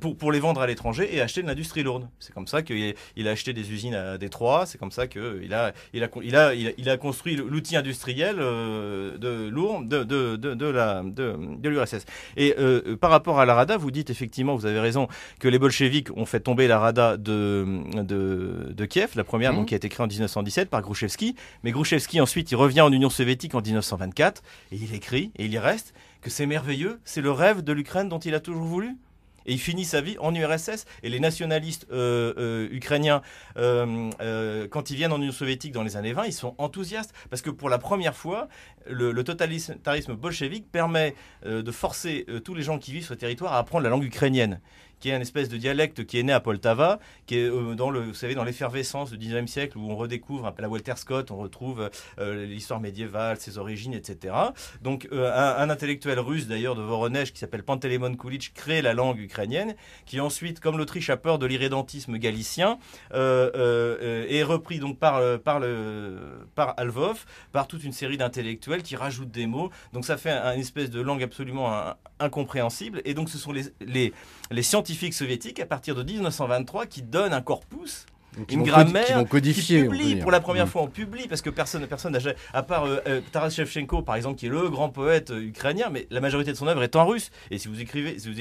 pour, 0.00 0.16
pour 0.16 0.32
les 0.32 0.40
vendre 0.40 0.60
à 0.60 0.66
l'étranger 0.66 1.14
et 1.14 1.20
acheter 1.20 1.42
de 1.42 1.46
l'industrie 1.46 1.82
lourde. 1.82 2.08
C'est 2.18 2.32
comme 2.32 2.46
ça 2.46 2.62
qu'il 2.62 2.94
il 3.16 3.28
a 3.28 3.30
acheté 3.30 3.52
des 3.52 3.72
usines 3.72 3.94
à 3.94 4.18
Détroit, 4.18 4.66
c'est 4.66 4.78
comme 4.78 4.90
ça 4.90 5.06
qu'il 5.06 5.52
a, 5.54 5.72
il 5.92 6.04
a, 6.04 6.08
il 6.22 6.36
a, 6.36 6.54
il 6.54 6.88
a, 6.88 6.96
construit 6.96 7.36
l'outil 7.36 7.76
industriel 7.76 8.36
de 8.36 9.48
lourd 9.48 9.82
de, 9.82 10.04
de, 10.04 10.36
de, 10.36 10.66
la 10.66 11.02
de, 11.04 11.68
l'URSS. 11.68 12.04
Et 12.36 12.54
par 13.00 13.10
rapport 13.10 13.40
à 13.40 13.46
la 13.46 13.54
Rada, 13.54 13.76
vous 13.76 13.90
dites 13.90 14.10
effectivement, 14.10 14.56
vous 14.56 14.66
avez 14.66 14.80
raison, 14.80 15.08
que 15.40 15.48
les 15.48 15.58
bolcheviks 15.58 16.16
ont 16.16 16.26
fait 16.26 16.40
tomber 16.40 16.68
la 16.68 16.78
Rada 16.78 17.16
de, 17.22 18.02
de, 18.02 18.72
de 18.72 18.84
Kiev, 18.84 19.12
la 19.14 19.24
première 19.24 19.52
Mhm. 19.52 19.58
donc, 19.58 19.68
qui 19.68 19.74
a 19.74 19.76
été 19.76 19.88
créée 19.88 20.04
en 20.04 20.08
1917 20.08 20.68
par 20.70 20.82
Grouchevski. 20.82 21.36
Mais 21.62 21.70
Grouchevski, 21.70 22.20
ensuite, 22.20 22.50
il 22.50 22.56
revient 22.56 22.80
en 22.82 22.92
Union 22.92 23.10
soviétique 23.10 23.54
en 23.54 23.60
1924 23.62 24.42
et 24.72 24.76
il 24.76 24.94
écrit, 24.94 25.32
et 25.36 25.44
il 25.44 25.52
y 25.52 25.58
reste, 25.58 25.94
que 26.20 26.30
c'est 26.30 26.46
merveilleux, 26.46 27.00
c'est 27.04 27.20
le 27.20 27.30
rêve 27.32 27.62
de 27.62 27.72
l'Ukraine 27.72 28.08
dont 28.08 28.18
il 28.18 28.34
a 28.34 28.40
toujours 28.40 28.64
voulu. 28.64 28.96
Et 29.44 29.52
il 29.54 29.58
finit 29.58 29.84
sa 29.84 30.00
vie 30.00 30.16
en 30.20 30.32
URSS. 30.32 30.84
Et 31.02 31.08
les 31.08 31.18
nationalistes 31.18 31.86
euh, 31.90 32.32
euh, 32.38 32.68
ukrainiens, 32.70 33.22
euh, 33.56 34.68
quand 34.68 34.90
ils 34.90 34.96
viennent 34.96 35.12
en 35.12 35.20
Union 35.20 35.32
soviétique 35.32 35.72
dans 35.72 35.82
les 35.82 35.96
années 35.96 36.12
20, 36.12 36.26
ils 36.26 36.32
sont 36.32 36.54
enthousiastes. 36.58 37.12
Parce 37.28 37.42
que 37.42 37.50
pour 37.50 37.68
la 37.68 37.78
première 37.78 38.14
fois, 38.14 38.48
le, 38.88 39.10
le 39.10 39.24
totalitarisme 39.24 40.14
bolchevique 40.14 40.70
permet 40.70 41.16
de 41.44 41.70
forcer 41.72 42.24
tous 42.44 42.54
les 42.54 42.62
gens 42.62 42.78
qui 42.78 42.92
vivent 42.92 43.04
sur 43.04 43.14
le 43.14 43.18
territoire 43.18 43.52
à 43.54 43.58
apprendre 43.58 43.82
la 43.82 43.90
langue 43.90 44.04
ukrainienne 44.04 44.60
qui 45.02 45.10
est 45.10 45.14
un 45.14 45.20
espèce 45.20 45.48
de 45.48 45.56
dialecte 45.56 46.06
qui 46.06 46.20
est 46.20 46.22
né 46.22 46.32
à 46.32 46.38
Poltava, 46.38 47.00
qui 47.26 47.36
est 47.36 47.50
euh, 47.50 47.74
dans 47.74 47.90
le, 47.90 48.00
vous 48.02 48.14
savez, 48.14 48.36
dans 48.36 48.44
l'effervescence 48.44 49.10
du 49.10 49.18
19e 49.18 49.48
siècle 49.48 49.76
où 49.76 49.90
on 49.90 49.96
redécouvre 49.96 50.54
la 50.56 50.68
Walter 50.68 50.92
Scott, 50.94 51.32
on 51.32 51.38
retrouve 51.38 51.90
euh, 52.20 52.46
l'histoire 52.46 52.78
médiévale, 52.78 53.36
ses 53.38 53.58
origines, 53.58 53.94
etc. 53.94 54.32
Donc 54.80 55.08
euh, 55.12 55.58
un, 55.58 55.68
intellectuel 55.70 56.20
russe 56.20 56.46
d'ailleurs 56.46 56.76
de 56.76 56.82
Voronezh 56.82 57.32
qui 57.32 57.40
s'appelle 57.40 57.64
Pantelemon 57.64 58.14
Kulich 58.14 58.54
crée 58.54 58.80
la 58.80 58.94
langue 58.94 59.18
ukrainienne, 59.18 59.74
qui 60.06 60.20
ensuite, 60.20 60.60
comme 60.60 60.78
l'Autriche 60.78 61.10
a 61.10 61.16
peur 61.16 61.40
de 61.40 61.46
l'irrédentisme 61.46 62.16
galicien, 62.18 62.78
est 63.12 64.42
repris 64.44 64.78
donc 64.78 64.98
par, 65.00 65.40
par, 65.40 65.58
le, 65.58 66.46
par 66.54 66.74
Alvov, 66.76 67.24
par 67.50 67.66
toute 67.66 67.82
une 67.82 67.92
série 67.92 68.18
d'intellectuels 68.18 68.84
qui 68.84 68.94
rajoutent 68.94 69.32
des 69.32 69.46
mots. 69.46 69.70
Donc 69.92 70.04
ça 70.04 70.16
fait 70.16 70.30
un, 70.30 70.44
un 70.44 70.56
espèce 70.58 70.90
de 70.90 71.00
langue 71.00 71.24
absolument 71.24 71.94
incompréhensible. 72.20 73.02
Et 73.04 73.14
donc 73.14 73.28
ce 73.28 73.38
sont 73.38 73.50
les, 73.50 73.64
les, 73.80 74.12
les 74.52 74.62
scientifiques 74.62 74.91
soviétiques 75.12 75.60
à 75.60 75.66
partir 75.66 75.94
de 75.94 76.02
1923 76.02 76.86
qui 76.86 77.02
donnent 77.02 77.32
un 77.32 77.42
corpus 77.42 78.06
Donc, 78.38 78.50
une 78.50 78.62
grammaire 78.62 79.04
qui 79.18 79.24
qui 79.24 79.28
codifier. 79.28 79.80
on 79.82 79.90
peut 79.90 79.96
publie 79.98 80.16
pour 80.16 80.30
la 80.30 80.40
première 80.40 80.66
Mm. 80.66 80.70
fois 80.70 80.82
en 80.82 80.86
publie 80.86 81.28
parce 81.28 81.42
que 81.42 81.50
personne 81.50 81.86
personne 81.86 82.12
n'a 82.14 82.18
à 82.54 82.62
part 82.62 82.84
euh, 82.84 82.98
euh, 83.06 83.20
Taras 83.30 83.50
Shevchenko 83.50 84.00
par 84.02 84.16
exemple 84.16 84.38
qui 84.38 84.46
est 84.46 84.48
le 84.48 84.70
grand 84.70 84.88
poète 84.88 85.30
euh, 85.30 85.40
ukrainien 85.42 85.88
mais 85.90 86.06
la 86.10 86.20
majorité 86.20 86.50
de 86.50 86.56
son 86.56 86.66
œuvre 86.66 86.82
est 86.82 86.96
en 86.96 87.04
russe 87.04 87.30
et 87.50 87.58
si 87.58 87.68
vous 87.68 87.80
écrivez 87.80 88.18
si 88.18 88.32
vous, 88.32 88.40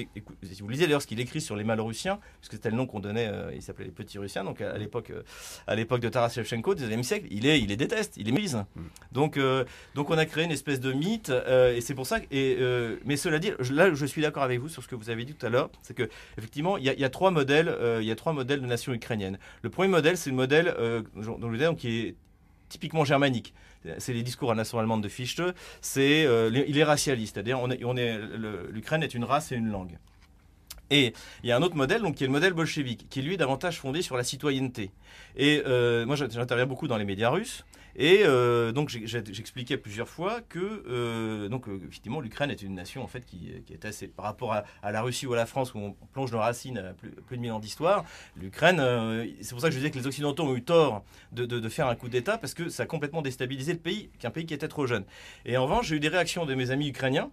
si 0.53 0.61
vous 0.61 0.69
lisez 0.69 0.85
d'ailleurs 0.85 1.01
ce 1.01 1.07
qu'il 1.07 1.19
écrit 1.19 1.41
sur 1.41 1.55
les 1.57 1.63
Malorussiens 1.65 2.19
puisque 2.39 2.53
c'était 2.53 2.69
le 2.69 2.77
nom 2.77 2.85
qu'on 2.85 2.99
donnait 3.01 3.27
euh, 3.27 3.51
il 3.53 3.61
s'appelait 3.61 3.85
les 3.85 3.91
petits 3.91 4.17
Russiens 4.17 4.43
donc 4.45 4.61
à, 4.61 4.77
l'époque 4.77 5.11
à 5.67 5.75
l'époque 5.75 5.99
de 5.99 6.07
Taras 6.09 6.29
Shevchenko 6.29 6.73
du 6.75 6.83
19e 6.85 7.03
siècle 7.03 7.27
il 7.29 7.45
est 7.45 7.59
il 7.59 7.67
les 7.67 7.75
déteste 7.77 8.13
il 8.15 8.27
les 8.27 8.31
mise 8.31 8.57
donc 9.11 9.35
euh, 9.35 9.65
donc 9.95 10.09
on 10.09 10.17
a 10.17 10.25
créé 10.25 10.45
une 10.45 10.51
espèce 10.51 10.79
de 10.79 10.93
mythe 10.93 11.31
et 11.75 11.81
c'est 11.81 11.95
pour 11.95 12.07
ça 12.07 12.19
que- 12.21 12.27
et 12.31 12.57
mais 13.05 13.17
cela 13.17 13.39
dit 13.39 13.51
là 13.71 13.93
je 13.93 14.05
suis 14.05 14.21
d'accord 14.21 14.43
avec 14.43 14.59
vous 14.61 14.69
sur 14.69 14.83
ce 14.83 14.87
que 14.87 14.95
vous 14.95 15.09
avez 15.09 15.25
dit 15.25 15.33
tout 15.33 15.45
à 15.45 15.49
l'heure 15.49 15.69
c'est 15.81 15.93
que 15.95 16.07
effectivement 16.37 16.77
il 16.77 16.85
y, 16.85 16.89
a- 16.89 16.93
il 16.93 16.99
y 16.99 17.03
a 17.05 17.09
trois 17.09 17.31
modèles 17.31 17.75
il 17.99 18.05
y 18.07 18.11
a 18.11 18.15
trois 18.15 18.31
modèles 18.31 18.61
de 18.61 18.67
nation 18.67 18.93
ukrainienne 18.93 19.37
le 19.63 19.69
premier 19.69 19.80
modèle, 19.87 20.17
c'est 20.17 20.29
le 20.29 20.35
modèle 20.35 20.73
euh, 20.77 21.03
qui 21.77 21.99
est 21.99 22.15
typiquement 22.69 23.05
germanique. 23.05 23.53
C'est 23.97 24.13
les 24.13 24.23
discours 24.23 24.51
à 24.51 24.53
la 24.53 24.61
nation 24.61 24.77
allemande 24.77 25.01
de 25.01 25.09
Fichte. 25.09 25.41
C'est, 25.81 26.25
euh, 26.25 26.51
il 26.67 26.77
est 26.77 26.83
racialiste, 26.83 27.35
c'est-à-dire 27.35 27.59
on 27.59 27.71
est, 27.71 27.83
on 27.83 27.97
est, 27.97 28.19
l'Ukraine 28.69 29.01
est 29.01 29.13
une 29.13 29.23
race 29.23 29.51
et 29.51 29.55
une 29.55 29.71
langue. 29.71 29.97
Et 30.91 31.13
il 31.43 31.49
y 31.49 31.51
a 31.51 31.57
un 31.57 31.61
autre 31.61 31.75
modèle, 31.75 32.01
donc 32.01 32.15
qui 32.15 32.23
est 32.25 32.27
le 32.27 32.33
modèle 32.33 32.53
bolchevique, 32.53 33.07
qui 33.09 33.21
lui 33.21 33.35
est 33.35 33.37
davantage 33.37 33.79
fondé 33.79 34.01
sur 34.01 34.17
la 34.17 34.23
citoyenneté. 34.23 34.91
Et 35.37 35.63
euh, 35.65 36.05
moi, 36.05 36.15
j'interviens 36.17 36.65
beaucoup 36.65 36.87
dans 36.87 36.97
les 36.97 37.05
médias 37.05 37.29
russes. 37.29 37.65
Et 37.95 38.21
euh, 38.23 38.71
donc 38.71 38.89
j'expliquais 38.89 39.77
plusieurs 39.77 40.07
fois 40.07 40.41
que 40.41 40.83
euh, 40.87 41.49
donc 41.49 41.67
euh, 41.67 41.79
effectivement 41.87 42.21
l'Ukraine 42.21 42.49
est 42.49 42.61
une 42.61 42.75
nation 42.75 43.03
en 43.03 43.07
fait 43.07 43.25
qui, 43.25 43.51
est 43.71 43.85
assez 43.85 44.07
par 44.07 44.25
rapport 44.25 44.53
à, 44.53 44.91
la 44.91 45.01
Russie 45.01 45.25
ou 45.25 45.33
à 45.33 45.35
la 45.35 45.45
France 45.45 45.73
où 45.73 45.79
on 45.79 45.95
plonge 46.13 46.31
nos 46.31 46.39
racines 46.39 46.77
à 46.77 46.93
plus, 46.93 47.11
de 47.11 47.41
mille 47.41 47.51
ans 47.51 47.59
d'histoire. 47.59 48.05
L'Ukraine, 48.35 48.81
c'est 49.41 49.51
pour 49.51 49.61
ça 49.61 49.67
que 49.67 49.73
je 49.73 49.77
disais 49.77 49.91
que 49.91 49.97
les 49.97 50.07
Occidentaux 50.07 50.43
ont 50.43 50.55
eu 50.55 50.63
tort 50.63 51.03
de, 51.31 51.45
de- 51.45 51.69
faire 51.69 51.87
un 51.87 51.95
coup 51.95 52.09
d'État 52.09 52.37
parce 52.37 52.53
que 52.53 52.69
ça 52.69 52.83
a 52.83 52.85
complètement 52.85 53.21
déstabilisé 53.21 53.71
le 53.73 53.79
pays, 53.79 54.09
qui 54.19 54.25
est 54.25 54.29
un 54.29 54.31
pays 54.31 54.45
qui 54.45 54.53
était 54.53 54.67
trop 54.67 54.85
jeune. 54.85 55.05
Et 55.45 55.55
en 55.55 55.63
revanche, 55.63 55.87
j'ai 55.87 55.95
eu 55.95 55.99
des 55.99 56.09
réactions 56.09 56.45
de 56.45 56.53
mes 56.53 56.71
amis 56.71 56.89
ukrainiens, 56.89 57.31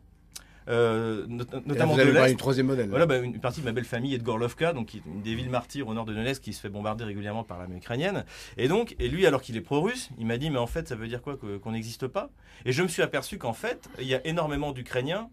euh, 0.69 1.25
not- 1.29 1.45
notamment 1.67 1.93
vous 1.93 1.99
de 1.99 2.03
avez 2.03 2.13
l'Est. 2.13 2.37
troisième 2.37 2.67
modèle. 2.67 2.89
Voilà, 2.91 3.07
bah, 3.07 3.17
une 3.19 3.41
partie 3.41 3.61
de 3.61 3.65
ma 3.65 3.73
belle 3.73 3.85
famille 3.85 4.15
est 4.15 4.19
de 4.19 4.23
Gorlovka, 4.23 4.73
donc 4.73 4.95
une 4.95 5.23
des 5.23 5.35
villes 5.35 5.51
martyrs 5.51 5.89
au 5.89 5.95
nord 5.95 6.05
de 6.05 6.13
Donetsk 6.15 6.43
qui 6.43 6.53
se 6.53 6.61
fait 6.61 6.69
bombarder 6.69 7.05
régulièrement 7.05 7.45
par 7.45 7.59
l'armée 7.59 7.77
ukrainienne. 7.77 8.25
Et 8.57 8.69
donc, 8.69 8.95
et 8.99 9.09
lui, 9.09 9.27
alors 9.27 9.41
qu'il 9.43 9.57
est 9.57 9.61
pro-russe, 9.63 10.11
il 10.19 10.27
m'a 10.27 10.37
dit, 10.39 10.51
mais 10.51 10.59
en 10.59 10.67
fait, 10.67 10.87
ça 10.89 10.95
veut 10.95 11.09
dire 11.09 11.23
quoi 11.23 11.37
qu'on 11.37 11.73
n'existe 11.73 12.07
pas? 12.07 12.31
Et 12.65 12.73
je 12.73 12.83
me 12.83 12.89
suis 12.89 13.03
aperçu 13.03 13.39
qu'en 13.39 13.53
fait, 13.55 13.89
il 14.01 14.07
y 14.07 14.15
a 14.15 14.27
énormément 14.27 14.73
d'Ukrainiens 14.73 15.31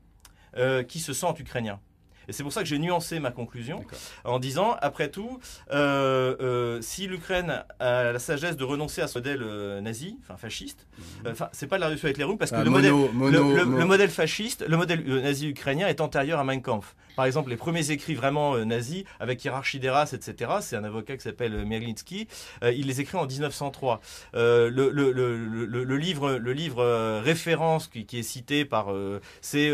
euh, 0.58 0.84
qui 0.84 1.00
se 1.00 1.12
sentent 1.14 1.40
ukrainiens. 1.40 1.80
Et 2.28 2.34
c'est 2.34 2.44
pour 2.44 2.52
ça 2.54 2.62
que 2.62 2.68
j'ai 2.68 2.80
nuancé 2.80 3.20
ma 3.20 3.32
conclusion 3.32 3.84
en 4.24 4.40
disant, 4.40 4.76
après 4.82 5.10
tout, 5.10 5.40
euh, 5.72 6.36
euh, 6.42 6.82
si 6.82 7.08
l'Ukraine 7.08 7.64
a 7.80 8.12
la 8.14 8.20
sagesse 8.20 8.58
de 8.58 8.64
renoncer 8.64 9.02
à 9.02 9.08
ce 9.08 9.18
modèle 9.20 9.42
euh, 9.44 9.82
nazi, 9.82 10.18
enfin 10.22 10.38
fasciste, 10.38 10.88
euh, 11.26 11.32
enfin, 11.32 11.50
c'est 11.52 11.68
pas 11.68 11.78
la 11.78 11.88
Russie 11.88 12.06
avec 12.06 12.18
les 12.18 12.24
Russes, 12.24 12.38
parce 12.40 12.52
que 12.52 12.56
Ah, 12.58 12.64
le 12.64 12.70
mono- 12.70 13.10
modèle 13.14 13.40
mono- 13.42 13.50
le, 13.52 13.58
le- 13.58 13.66
mo- 13.66 13.78
le 13.78 13.86
modèle 13.86 14.10
fasciste, 14.10 14.66
le 14.68 14.78
modèle 14.78 15.04
nazi 15.22 15.50
ukrainien 15.50 15.88
est 15.88 16.02
antérieur 16.02 16.40
à 16.40 16.44
Mein 16.44 16.62
Kampf. 16.62 16.96
Par 17.16 17.26
exemple, 17.26 17.50
les 17.50 17.58
premiers 17.58 17.92
écrits 17.92 18.16
vraiment 18.16 18.58
nazis 18.66 19.04
avec 19.20 19.44
hiérarchie 19.44 19.80
des 19.80 19.90
races, 19.90 20.14
etc. 20.14 20.52
C'est 20.62 20.76
un 20.76 20.84
avocat 20.84 21.16
qui 21.18 21.24
s'appelle 21.24 21.66
Merlinski. 21.66 22.28
il 22.64 22.88
les 22.88 23.02
écrit 23.02 23.18
en 23.18 23.26
1903. 23.26 24.02
le, 24.34 24.70
le, 24.70 24.90
le, 25.12 25.36
le, 25.66 25.98
livre, 25.98 26.34
le 26.34 26.54
livre 26.54 27.20
référence 27.20 27.88
qui, 27.88 28.06
qui, 28.06 28.20
est 28.20 28.24
cité 28.24 28.66
par 28.66 28.88
c'est 29.42 29.72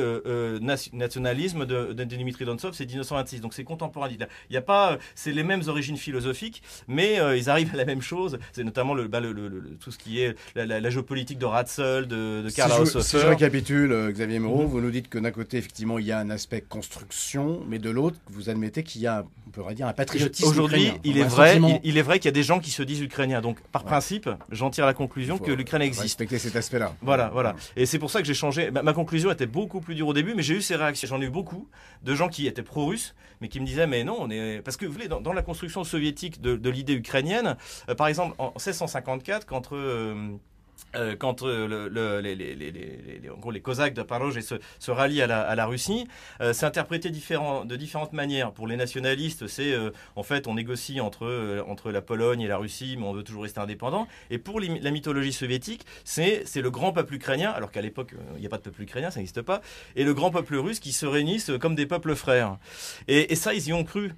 nationalisme 0.62 1.66
de, 1.66 1.94
de, 1.94 2.04
Dimitri 2.04 2.46
Donsov, 2.46 2.74
c'est 2.74 2.86
1926. 2.86 3.42
Donc 3.42 3.54
c'est 3.54 3.64
contemporain. 3.64 4.10
Il 4.50 4.54
y 4.54 4.58
a 4.58 4.62
pas, 4.62 4.98
c'est 5.16 5.32
les 5.32 5.44
mêmes 5.44 5.64
origines 5.68 5.98
philosophiques, 5.98 6.62
mais 6.88 7.20
ils 7.38 7.50
arrivent 7.50 7.74
à 7.74 7.78
la 7.78 7.86
même 7.86 8.02
chose. 8.02 8.38
C'est 8.52 8.64
notamment 8.64 8.94
le, 8.94 9.08
bah, 9.08 9.20
le, 9.20 9.34
tout 9.80 9.92
ce 9.92 9.98
qui 9.98 10.22
est 10.22 10.36
la, 10.56 10.90
géopolitique 10.90 11.38
de 11.38 11.46
Ratzel, 11.46 12.08
de, 12.08 12.42
de 12.44 12.50
Karl 12.50 12.86
si 12.86 12.94
je, 12.94 13.00
si 13.00 13.20
je 13.20 13.26
récapitule, 13.26 13.92
euh, 13.92 14.12
Xavier 14.12 14.40
Moreau, 14.40 14.64
mhm. 14.64 14.68
vous 14.68 14.82
nous 14.82 14.92
dites 14.92 15.10
que 15.10 15.18
d'un 15.18 15.32
côté, 15.32 15.58
effectivement, 15.58 16.00
il 16.00 16.06
y 16.06 16.12
a 16.12 16.20
un 16.20 16.30
aspect 16.30 16.62
construction, 16.62 17.31
mais 17.68 17.80
de 17.80 17.90
l'autre, 17.90 18.18
vous 18.28 18.50
admettez 18.50 18.84
qu'il 18.84 19.02
y 19.02 19.08
a, 19.08 19.26
on 19.48 19.52
pourrait 19.52 19.76
dire, 19.76 19.88
un 19.88 19.94
patriotisme. 19.94 20.48
Aujourd'hui, 20.48 20.92
il, 21.04 21.18
est 21.18 21.24
vrai, 21.24 21.60
il, 21.84 21.98
est 21.98 22.02
vrai 22.02 22.20
qu'il 22.20 22.26
y 22.26 22.30
a 22.30 22.34
des 22.34 22.44
gens 22.44 22.60
qui 22.60 22.72
se 22.72 22.84
disent 22.84 23.02
ukrainiens. 23.02 23.42
Donc, 23.42 23.60
par 23.72 23.84
principe, 23.84 24.30
j'en 24.50 24.70
tire 24.70 24.86
la 24.86 24.94
conclusion 24.94 25.38
que 25.38 25.52
l'Ukraine 25.52 25.82
existe. 25.82 26.04
Respecter 26.04 26.40
cet 26.40 26.56
aspect-là. 26.56 26.96
Voilà, 27.02 27.30
voilà. 27.30 27.56
Et 27.76 27.86
c'est 27.86 28.00
pour 28.00 28.10
ça 28.12 28.20
que 28.20 28.28
j'ai 28.28 28.34
changé. 28.34 28.72
Ma, 28.72 28.94
conclusion 28.94 29.32
était 29.32 29.46
beaucoup 29.46 29.82
plus 29.82 29.96
dure 29.96 30.08
au 30.08 30.14
début, 30.14 30.34
mais 30.36 30.44
j'ai 30.44 30.56
eu 30.56 30.62
ces 30.62 30.76
réactions. 30.76 31.08
J'en 31.08 31.22
ai 31.22 31.26
eu 31.26 31.30
beaucoup 31.30 31.68
de 32.04 32.16
gens 32.16 32.30
qui 32.30 32.48
étaient 32.48 32.64
pro-russes, 32.64 33.16
mais 33.40 33.48
qui 33.48 33.60
me 33.60 33.66
disaient, 33.66 33.88
mais 33.88 34.04
non, 34.04 34.18
on 34.20 34.30
est. 34.30 34.62
Parce 34.64 34.78
que 34.78 34.86
vous 34.86 34.94
voyez, 34.94 35.08
dans, 35.08 35.34
la 35.34 35.42
construction 35.42 35.84
soviétique 35.84 36.42
de, 36.42 36.70
l'idée 36.70 36.94
ukrainienne, 36.94 37.58
euh, 37.90 37.96
par 37.96 38.08
exemple, 38.08 38.36
en 38.38 38.52
1654, 38.58 39.46
quand. 39.46 39.74
Euh, 39.74 40.30
euh, 40.96 41.16
quand 41.16 41.44
euh, 41.44 41.90
le, 41.90 42.20
les, 42.20 42.36
les, 42.36 43.62
Cosaques 43.62 43.94
de 43.94 44.02
Paroj 44.02 44.40
se, 44.40 44.56
se 44.80 44.92
rallient 44.92 45.22
à 45.22 45.56
la, 45.56 45.66
Russie, 45.66 46.08
euh, 46.42 46.54
c'est 46.54 46.66
interprété 46.66 47.10
de 47.10 47.76
différentes 47.76 48.14
manières. 48.14 48.52
Pour 48.52 48.68
les 48.68 48.76
nationalistes, 48.76 49.48
c'est 49.48 49.76
en 50.16 50.24
fait 50.24 50.48
on 50.48 50.56
négocie 50.56 51.00
entre, 51.00 51.64
entre 51.68 51.92
la 51.92 52.02
Pologne 52.02 52.42
et 52.42 52.48
la 52.48 52.58
Russie, 52.58 52.96
mais 52.98 53.06
on 53.06 53.14
veut 53.14 53.24
toujours 53.24 53.44
rester 53.44 53.60
indépendant. 53.60 54.08
Et 54.30 54.38
pour 54.38 54.60
la 54.60 54.92
mythologie 54.92 55.34
soviétique, 55.34 55.86
c'est 56.04 56.44
le 56.56 56.72
grand 56.72 56.92
peuple 56.92 57.16
ukrainien, 57.16 57.52
alors 57.52 57.72
qu'à 57.72 57.82
l'époque 57.82 58.14
il 58.36 58.40
n'y 58.40 58.46
a 58.46 58.50
pas 58.50 58.58
de 58.58 58.64
peuple 58.64 58.82
ukrainien, 58.82 59.12
ça 59.12 59.20
n'existe 59.20 59.42
pas, 59.42 59.62
et 59.96 60.04
le 60.04 60.14
grand 60.14 60.32
peuple 60.32 60.56
russe 60.56 60.80
qui 60.80 60.92
se 60.92 61.06
réunissent 61.06 61.52
comme 61.60 61.76
des 61.76 61.86
peuples 61.86 62.16
frères. 62.16 62.58
Et, 63.08 63.32
et 63.32 63.36
ça, 63.36 63.54
ils 63.54 63.68
y 63.68 63.74
ont 63.74 63.84
cru. 63.84 64.12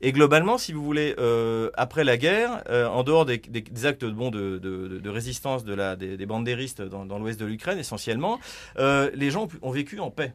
Et 0.00 0.12
globalement, 0.12 0.58
si 0.58 0.72
vous 0.72 0.82
voulez, 0.82 1.14
euh, 1.18 1.70
après 1.74 2.04
la 2.04 2.16
guerre, 2.16 2.62
euh, 2.68 2.86
en 2.86 3.02
dehors 3.02 3.26
des, 3.26 3.40
actes 3.84 4.04
de, 4.04 5.08
résistance 5.08 5.64
des, 5.64 6.16
des 6.16 6.26
dans 6.26 7.18
l'ouest 7.18 7.38
de 7.40 7.46
l'Ukraine 7.46 7.78
essentiellement, 7.78 8.38
euh, 8.78 9.10
les 9.14 9.30
gens 9.30 9.48
ont 9.62 9.70
vécu 9.70 10.00
en 10.00 10.10
paix. 10.10 10.32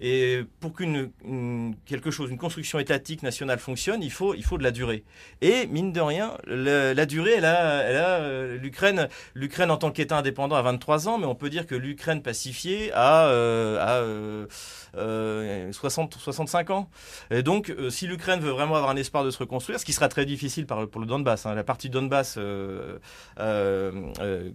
Et 0.00 0.44
pour 0.60 0.74
qu'une 0.74 1.10
quelque 1.84 2.10
chose, 2.10 2.30
une 2.30 2.38
construction 2.38 2.78
étatique 2.78 3.22
nationale 3.22 3.58
fonctionne, 3.58 4.02
il 4.02 4.12
faut, 4.12 4.34
il 4.34 4.44
faut 4.44 4.56
de 4.56 4.62
la 4.62 4.70
durée. 4.70 5.02
Et 5.40 5.66
mine 5.66 5.92
de 5.92 6.00
rien, 6.00 6.36
la 6.46 7.06
durée, 7.06 7.34
elle 7.38 7.44
a, 7.44 7.82
elle 7.82 7.96
a 7.96 8.08
euh, 8.20 8.58
l'Ukraine, 8.58 9.08
l'Ukraine 9.34 9.70
en 9.72 9.76
tant 9.76 9.90
qu'État 9.90 10.16
indépendant 10.16 10.54
a 10.54 10.62
23 10.62 11.08
ans, 11.08 11.18
mais 11.18 11.26
on 11.26 11.34
peut 11.34 11.50
dire 11.50 11.66
que 11.66 11.74
l'Ukraine 11.74 12.22
pacifiée 12.22 12.92
a, 12.94 13.26
euh, 13.26 14.46
a 14.46 15.72
60, 15.72 16.16
euh, 16.16 16.18
65 16.20 16.70
ans. 16.70 16.88
Et 17.30 17.42
donc, 17.42 17.74
si 17.90 18.06
l'Ukraine 18.06 18.38
veut 18.40 18.50
vraiment 18.50 18.76
avoir 18.76 18.90
un 18.90 18.96
espoir 18.96 19.24
de 19.24 19.30
se 19.30 19.38
reconstruire, 19.38 19.80
ce 19.80 19.84
qui 19.84 19.92
sera 19.92 20.08
très 20.08 20.26
difficile 20.26 20.66
pour 20.66 21.00
le 21.00 21.06
Donbass, 21.06 21.44
hein, 21.46 21.54
la 21.54 21.64
partie 21.64 21.90
Donbass 21.90 22.38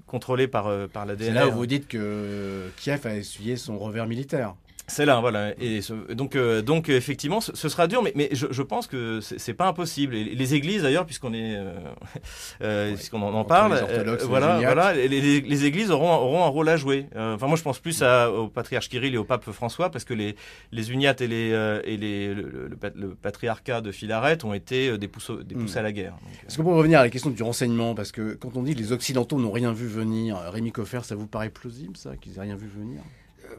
contrôlée 0.08 0.48
par, 0.48 0.88
par 0.88 1.06
la 1.06 1.16
DNR. 1.16 1.26
C'est 1.28 1.34
là 1.34 1.48
où 1.50 1.52
vous 1.52 1.66
dites 1.66 1.90
que 1.90 2.70
Kiev 2.78 3.06
a 3.06 3.16
essuyé 3.16 3.58
son 3.58 3.78
revers 3.78 4.08
militaire. 4.08 4.56
C'est 4.88 5.06
là, 5.06 5.22
voilà. 5.22 5.54
Et 5.62 5.80
donc, 6.14 6.36
euh, 6.36 6.62
donc 6.62 6.90
effectivement, 6.90 7.40
ce, 7.40 7.70
sera 7.70 7.88
dur, 7.88 8.04
mais, 8.04 8.12
mais 8.16 8.30
je, 8.34 8.48
je 8.52 8.62
pense 8.62 8.88
que 8.88 9.22
c'est 9.22 9.54
pas 9.54 9.68
impossible. 9.68 10.14
Et 10.14 10.24
les 10.24 10.56
églises, 10.56 10.82
d'ailleurs, 10.84 11.06
puisqu'on 11.06 11.34
est, 11.34 11.56
euh, 11.56 11.74
euh 12.62 12.94
puisqu'on 12.94 13.22
en, 13.22 13.46
parle, 13.46 13.74
euh, 13.74 14.18
voilà, 14.24 14.60
voilà, 14.60 14.94
les, 14.94 15.08
les, 15.40 15.66
églises 15.66 15.90
auront, 15.90 16.12
auront 16.12 16.44
un 16.44 16.48
rôle 16.48 16.68
à 16.68 16.76
jouer. 16.76 17.08
enfin, 17.16 17.48
moi, 17.48 17.56
je 17.56 17.64
pense 17.64 17.80
plus 17.80 18.02
à, 18.04 18.30
au 18.30 18.50
patriarche 18.50 18.90
Kirill 18.90 19.14
et 19.14 19.18
au 19.18 19.24
pape 19.24 19.50
François, 19.52 19.90
parce 19.90 20.04
que 20.04 20.14
les, 20.14 20.36
les 20.74 20.92
uniates 20.92 21.22
et 21.22 21.28
les, 21.28 21.80
et 21.86 21.96
les, 21.96 22.34
le, 22.34 22.70
le, 22.96 23.16
patriarcat 23.16 23.80
de 23.80 23.92
Philaret 23.92 24.44
ont 24.44 24.54
été 24.54 24.98
des 24.98 25.08
pouces, 25.08 25.32
des 25.46 25.56
pouces 25.56 25.76
hmm. 25.76 25.80
à 25.80 25.82
la 25.82 25.92
guerre. 25.94 26.16
Est-ce 26.46 26.58
qu'on 26.58 26.64
peut 26.64 26.76
revenir 26.76 27.00
à 27.00 27.04
la 27.04 27.10
question 27.10 27.30
du 27.30 27.42
renseignement, 27.42 27.96
parce 27.96 28.12
que 28.12 28.34
quand 28.34 28.58
on 28.58 28.64
dit 28.64 28.74
les 28.74 28.92
Occidentaux 28.92 29.40
n'ont 29.40 29.52
rien 29.52 29.72
vu 29.72 29.88
venir, 29.88 30.38
Rémi 30.52 30.74
Coffer, 30.74 31.00
ça 31.04 31.16
vous 31.16 31.28
paraît 31.28 31.50
plausible, 31.50 31.96
ça, 31.96 32.18
qu'ils 32.18 32.38
aient 32.38 32.42
rien 32.42 32.58
vu 32.58 32.68
venir? 32.68 33.02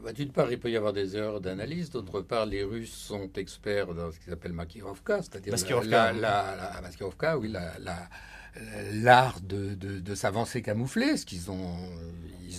Bah, 0.03 0.13
d'une 0.13 0.31
part, 0.31 0.51
il 0.51 0.59
peut 0.59 0.71
y 0.71 0.77
avoir 0.77 0.93
des 0.93 1.17
erreurs 1.17 1.41
d'analyse. 1.41 1.91
D'autre 1.91 2.21
part, 2.21 2.47
les 2.47 2.63
Russes 2.63 2.95
sont 2.95 3.31
experts 3.37 3.95
dans 3.95 4.11
ce 4.11 4.19
qu'ils 4.19 4.33
appellent 4.33 4.53
makirovka, 4.53 5.23
c'est-à-dire 5.23 5.55
la, 5.85 6.13
la, 6.13 6.53
la, 6.53 7.37
oui, 7.37 7.53
l'art 8.93 9.41
de, 9.41 9.75
de, 9.75 10.15
s'avancer 10.15 10.63
camouflé, 10.63 11.17
ce 11.17 11.27
qu'ils 11.27 11.51
ont. 11.51 11.77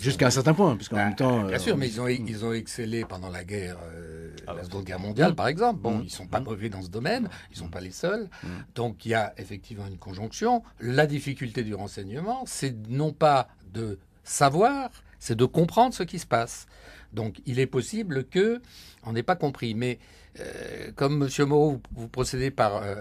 Jusqu'à 0.01 0.27
un 0.27 0.31
certain 0.31 0.53
point, 0.53 0.75
puisqu'en 0.75 0.97
bah, 0.97 1.05
même 1.05 1.15
temps. 1.15 1.43
Bien 1.43 1.59
sûr, 1.59 1.77
mais 1.77 1.87
ils 1.87 2.01
ont, 2.01 2.07
ils 2.07 2.43
ont 2.43 2.51
excellé 2.51 3.05
pendant 3.05 3.29
la 3.29 3.43
guerre, 3.45 3.77
euh, 3.85 4.31
ah, 4.45 4.53
la 4.53 4.63
Seconde 4.63 4.83
Guerre 4.83 4.99
mondiale, 4.99 5.35
par 5.35 5.47
exemple. 5.47 5.79
Bon, 5.79 5.99
mmh. 5.99 6.03
ils 6.03 6.11
sont 6.11 6.27
pas 6.27 6.41
mmh. 6.41 6.43
brevets 6.43 6.69
dans 6.69 6.81
ce 6.81 6.89
domaine, 6.89 7.29
ils 7.51 7.57
sont 7.57 7.69
pas 7.69 7.79
les 7.79 7.91
seuls. 7.91 8.29
Mmh. 8.43 8.47
Donc 8.75 9.05
il 9.05 9.09
y 9.09 9.13
a 9.13 9.33
effectivement 9.37 9.87
une 9.87 9.97
conjonction. 9.97 10.63
La 10.81 11.07
difficulté 11.07 11.63
du 11.63 11.73
renseignement, 11.73 12.43
c'est 12.45 12.75
non 12.89 13.13
pas 13.13 13.47
de 13.73 13.97
savoir, 14.23 14.89
c'est 15.19 15.35
de 15.35 15.45
comprendre 15.45 15.93
ce 15.93 16.03
qui 16.03 16.19
se 16.19 16.25
passe. 16.25 16.67
Donc 17.13 17.41
il 17.45 17.59
est 17.59 17.67
possible 17.67 18.25
que 18.25 18.61
on 19.03 19.13
n'ait 19.13 19.23
pas 19.23 19.35
compris. 19.35 19.73
Mais 19.75 19.99
euh, 20.39 20.91
comme 20.95 21.23
M. 21.23 21.45
Moreau, 21.47 21.81
vous, 21.95 22.07
procédez 22.07 22.51
par 22.51 22.81
euh, 22.83 22.95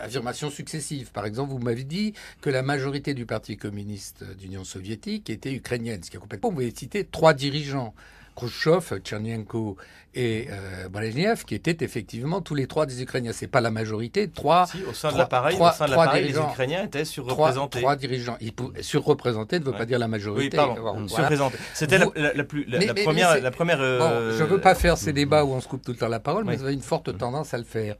affirmations 0.00 0.50
successives. 0.50 1.10
Par 1.10 1.26
exemple, 1.26 1.50
vous 1.50 1.58
m'avez 1.58 1.84
dit 1.84 2.14
que 2.40 2.50
la 2.50 2.62
majorité 2.62 3.14
du 3.14 3.26
Parti 3.26 3.56
communiste 3.56 4.24
d'Union 4.36 4.64
soviétique 4.64 5.30
était 5.30 5.52
ukrainienne, 5.52 6.02
ce 6.02 6.10
qui 6.10 6.16
est 6.16 6.20
complètement. 6.20 6.50
Vous 6.50 6.56
pouvez 6.56 6.72
citer 6.74 7.04
trois 7.04 7.34
dirigeants. 7.34 7.94
Khrushchev, 8.38 9.00
Tchernenko 9.00 9.76
et 10.14 10.46
euh, 10.50 10.88
Brezhnev, 10.88 11.44
qui 11.44 11.56
étaient 11.56 11.84
effectivement 11.84 12.40
tous 12.40 12.54
les 12.54 12.68
trois 12.68 12.86
des 12.86 13.02
Ukrainiens. 13.02 13.32
C'est 13.32 13.48
pas 13.48 13.60
la 13.60 13.72
majorité, 13.72 14.28
trois. 14.28 14.66
Si, 14.66 14.78
au 14.88 14.94
sein 14.94 15.12
de 15.12 15.18
l'appareil, 15.18 15.56
au 15.60 15.70
sein 15.72 15.86
de 15.86 15.90
l'appareil, 15.90 16.28
les 16.28 16.38
Ukrainiens 16.38 16.84
étaient 16.84 17.04
surreprésentés. 17.04 17.80
Trois, 17.80 17.96
dirigeants. 17.96 18.38
surreprésentés 18.80 19.58
ne 19.58 19.64
veut 19.64 19.72
pas 19.72 19.86
dire 19.86 19.98
la 19.98 20.08
majorité. 20.08 20.56
Oui, 20.56 20.74
pardon. 20.74 21.08
surreprésentés. 21.08 21.58
C'était 21.74 21.98
la, 21.98 22.44
plus, 22.44 22.64
la, 22.68 22.94
première, 22.94 23.40
la 23.40 23.50
première. 23.50 23.78
je 23.78 24.44
veux 24.44 24.60
pas 24.60 24.76
faire 24.76 24.96
ces 24.96 25.12
débats 25.12 25.44
où 25.44 25.52
on 25.52 25.60
se 25.60 25.66
coupe 25.66 25.82
tout 25.82 25.92
le 25.92 25.98
temps 25.98 26.08
la 26.08 26.20
parole, 26.20 26.44
mais 26.44 26.56
vous 26.56 26.64
avez 26.64 26.74
une 26.74 26.80
forte 26.80 27.16
tendance 27.18 27.54
à 27.54 27.58
le 27.58 27.64
faire. 27.64 27.96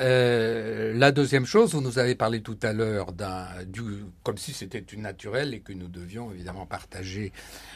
Euh, 0.00 0.92
la 0.94 1.12
deuxième 1.12 1.46
chose, 1.46 1.74
vous 1.74 1.80
nous 1.80 1.98
avez 1.98 2.14
parlé 2.14 2.40
tout 2.40 2.58
à 2.62 2.72
l'heure 2.72 3.12
d'un, 3.12 3.46
du, 3.66 3.82
comme 4.22 4.38
si 4.38 4.52
c'était 4.52 4.78
une 4.78 5.02
naturelle 5.02 5.54
et 5.54 5.60
que 5.60 5.72
nous 5.72 5.86
devions 5.88 6.32
évidemment 6.32 6.66
partager 6.66 7.32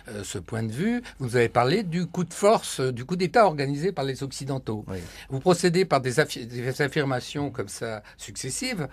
euh, 0.08 0.24
ce 0.24 0.38
point 0.38 0.62
de 0.64 0.72
vue. 0.72 1.00
Vous 1.18 1.26
nous 1.26 1.36
avez 1.36 1.48
parlé 1.48 1.84
du 1.84 2.06
coup 2.06 2.24
de 2.24 2.34
force, 2.34 2.80
du 2.80 3.04
coup 3.04 3.16
d'État 3.16 3.46
organisé 3.46 3.92
par 3.92 4.04
les 4.04 4.22
Occidentaux. 4.22 4.84
Vous 5.30 5.40
procédez 5.40 5.84
par 5.84 6.00
des, 6.00 6.14
des, 6.46 6.82
affirmations 6.82 7.50
comme 7.50 7.68
ça 7.68 8.02
successives 8.16 8.88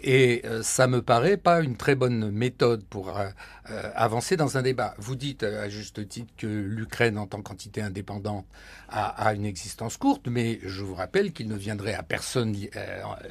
et 0.00 0.42
euh, 0.44 0.62
ça 0.62 0.86
me 0.86 1.00
paraît 1.00 1.36
pas 1.36 1.60
une 1.60 1.76
très 1.76 1.94
bonne 1.94 2.30
méthode 2.30 2.84
pour 2.84 3.16
euh, 3.18 3.28
euh, 3.70 3.90
avancer 3.94 4.36
dans 4.36 4.58
un 4.58 4.62
débat. 4.62 4.94
Vous 4.98 5.16
dites 5.16 5.42
à 5.42 5.68
juste 5.68 6.06
titre 6.08 6.32
que 6.36 6.46
l'Ukraine, 6.46 7.18
en 7.18 7.26
tant 7.26 7.40
qu'entité 7.42 7.80
indépendante, 7.80 8.46
a, 8.88 9.34
une 9.34 9.44
existence 9.44 9.96
courte, 9.96 10.28
mais 10.28 10.60
je 10.62 10.84
vous 10.84 10.94
rappelle 10.94 11.32
qu'il 11.32 11.48
ne 11.48 11.56
viendrait 11.56 11.94
à 11.94 12.04
personne 12.04 12.54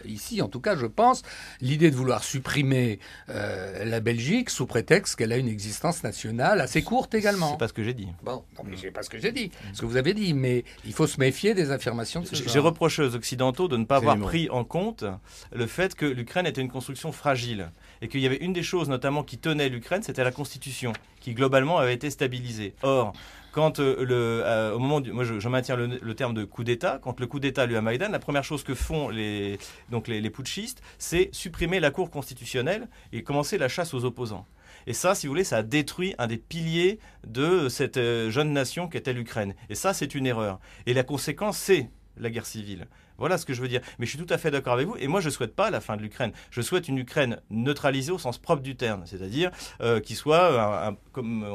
ici, 0.04 0.42
en 0.42 0.50
tout 0.50 0.60
cas, 0.60 0.76
je 0.76 0.86
pense, 0.86 1.22
l'idée 1.62 1.90
de 1.90 1.96
vouloir 1.96 2.26
supprimer 2.26 3.00
la 3.30 4.02
Belgique 4.02 4.50
sous 4.50 4.66
prétexte 4.66 5.16
qu'elle 5.16 5.32
a 5.32 5.38
une 5.38 5.48
existence 5.48 6.04
nationale 6.04 6.60
assez 6.60 6.84
courte 6.84 7.16
également. 7.16 7.52
C'est 7.52 7.58
pas 7.58 7.70
ce 7.70 7.74
que 7.74 7.84
j'ai 7.84 7.94
dit. 7.94 8.10
Bon, 8.22 8.44
non, 8.58 8.66
mais 8.66 8.76
c'est 8.76 8.92
pas 8.92 9.02
ce 9.02 9.10
que 9.10 9.18
j'ai 9.18 9.32
dit, 9.32 9.50
ce 9.72 9.80
que 9.80 9.86
vous 9.86 9.96
avez 9.96 10.14
dit, 10.14 10.34
mais 10.34 10.66
il 10.86 10.92
faut 10.92 11.08
se 11.08 11.22
méfier 11.22 11.54
des 11.54 11.72
affirmations 11.72 12.20
de 12.20 12.26
ce 12.26 12.36
genre. 12.36 12.50
J'ai 12.50 12.60
reproché 12.60 13.04
aux 13.04 13.16
Occidentaux 13.16 13.70
de 13.70 13.78
ne 13.78 13.86
pas 13.86 13.96
avoir 13.98 14.20
pris 14.20 14.50
en 14.50 14.66
compte 14.66 15.06
le 15.54 15.68
fait 15.68 15.96
que 15.96 16.06
l'Ukraine 16.06 16.48
était 16.56 16.62
une 16.62 16.72
construction 16.72 17.12
fragile 17.12 17.70
et 18.02 18.08
qu'il 18.08 18.22
y 18.22 18.26
avait 18.26 18.38
une 18.38 18.54
des 18.54 18.64
choses 18.64 18.88
notamment 18.88 19.24
qui 19.24 19.38
tenait 19.38 19.68
l'Ukraine, 19.68 20.04
c'était 20.04 20.24
la 20.24 20.32
constitution, 20.32 20.94
qui 21.20 21.34
globalement 21.34 21.80
avait 21.80 21.94
été 21.94 22.10
stabilisée. 22.10 22.74
Or, 22.82 23.12
quand 23.52 23.80
euh, 23.80 24.06
le, 24.06 24.42
euh, 24.46 24.74
au 24.74 24.80
moment 24.80 25.02
du, 25.02 25.12
moi 25.12 25.26
je, 25.26 25.48
maintiens 25.50 25.76
le, 25.76 26.16
terme 26.16 26.34
de 26.34 26.46
coup 26.46 26.64
d'État, 26.64 27.00
quand 27.02 27.20
le 27.20 27.28
coup 27.28 27.42
d'État 27.42 27.64
a 27.64 27.66
lieu 27.66 27.76
à 27.76 27.82
Maïdan, 27.82 28.10
la 28.10 28.20
première 28.20 28.46
chose 28.46 28.64
que 28.64 28.74
font 28.74 29.10
les, 29.10 29.60
donc 29.90 30.08
les, 30.08 30.30
putschistes, 30.30 30.82
c'est 30.98 31.30
supprimer 31.34 31.82
la 31.82 31.92
Cour 31.92 32.10
constitutionnelle 32.10 32.88
et 33.12 33.22
commencer 33.22 33.58
la 33.58 33.68
chasse 33.68 33.94
aux 33.94 34.06
opposants. 34.06 34.46
Et 34.88 34.94
ça, 34.94 35.14
si 35.14 35.28
vous 35.28 35.32
voulez, 35.32 35.44
ça 35.44 35.58
a 35.58 35.64
détruit 35.64 36.16
un 36.20 36.28
des 36.28 36.38
piliers 36.38 37.00
de 37.28 37.68
cette 37.68 37.98
euh, 37.98 38.30
jeune 38.30 38.54
nation 38.54 38.88
qu'était 38.88 39.14
l'Ukraine. 39.14 39.56
Et 39.70 39.76
ça, 39.76 39.94
c'est 39.94 40.16
une 40.16 40.28
erreur. 40.28 40.60
Et 40.86 40.94
la 40.94 41.04
conséquence, 41.04 41.58
c'est 41.58 41.90
la 42.18 42.30
guerre 42.30 42.46
civile. 42.46 42.88
Voilà 43.18 43.38
ce 43.38 43.46
que 43.46 43.54
je 43.54 43.62
veux 43.62 43.68
dire. 43.68 43.82
Mais 44.00 44.06
je 44.06 44.12
suis 44.12 44.20
tout 44.20 44.34
à 44.34 44.38
fait 44.38 44.52
d'accord 44.52 44.74
avec 44.74 44.88
vous. 44.88 44.96
Et 44.98 45.08
moi, 45.08 45.22
je 45.22 45.30
souhaite 45.30 45.56
pas 45.56 45.70
la 45.70 45.82
fin 45.82 45.98
de 45.98 46.02
l'Ukraine. 46.02 46.32
Je 46.52 46.62
souhaite 46.62 46.88
une 46.88 46.98
Ukraine 46.98 47.40
neutralisée 47.50 48.12
au 48.12 48.18
sens 48.18 48.38
propre 48.38 48.62
du 48.62 48.76
terme, 48.76 49.04
c'est-à-dire 49.06 49.52
euh, 49.82 50.00
qui 50.00 50.16
soit, 50.16 50.96
comme 51.12 51.46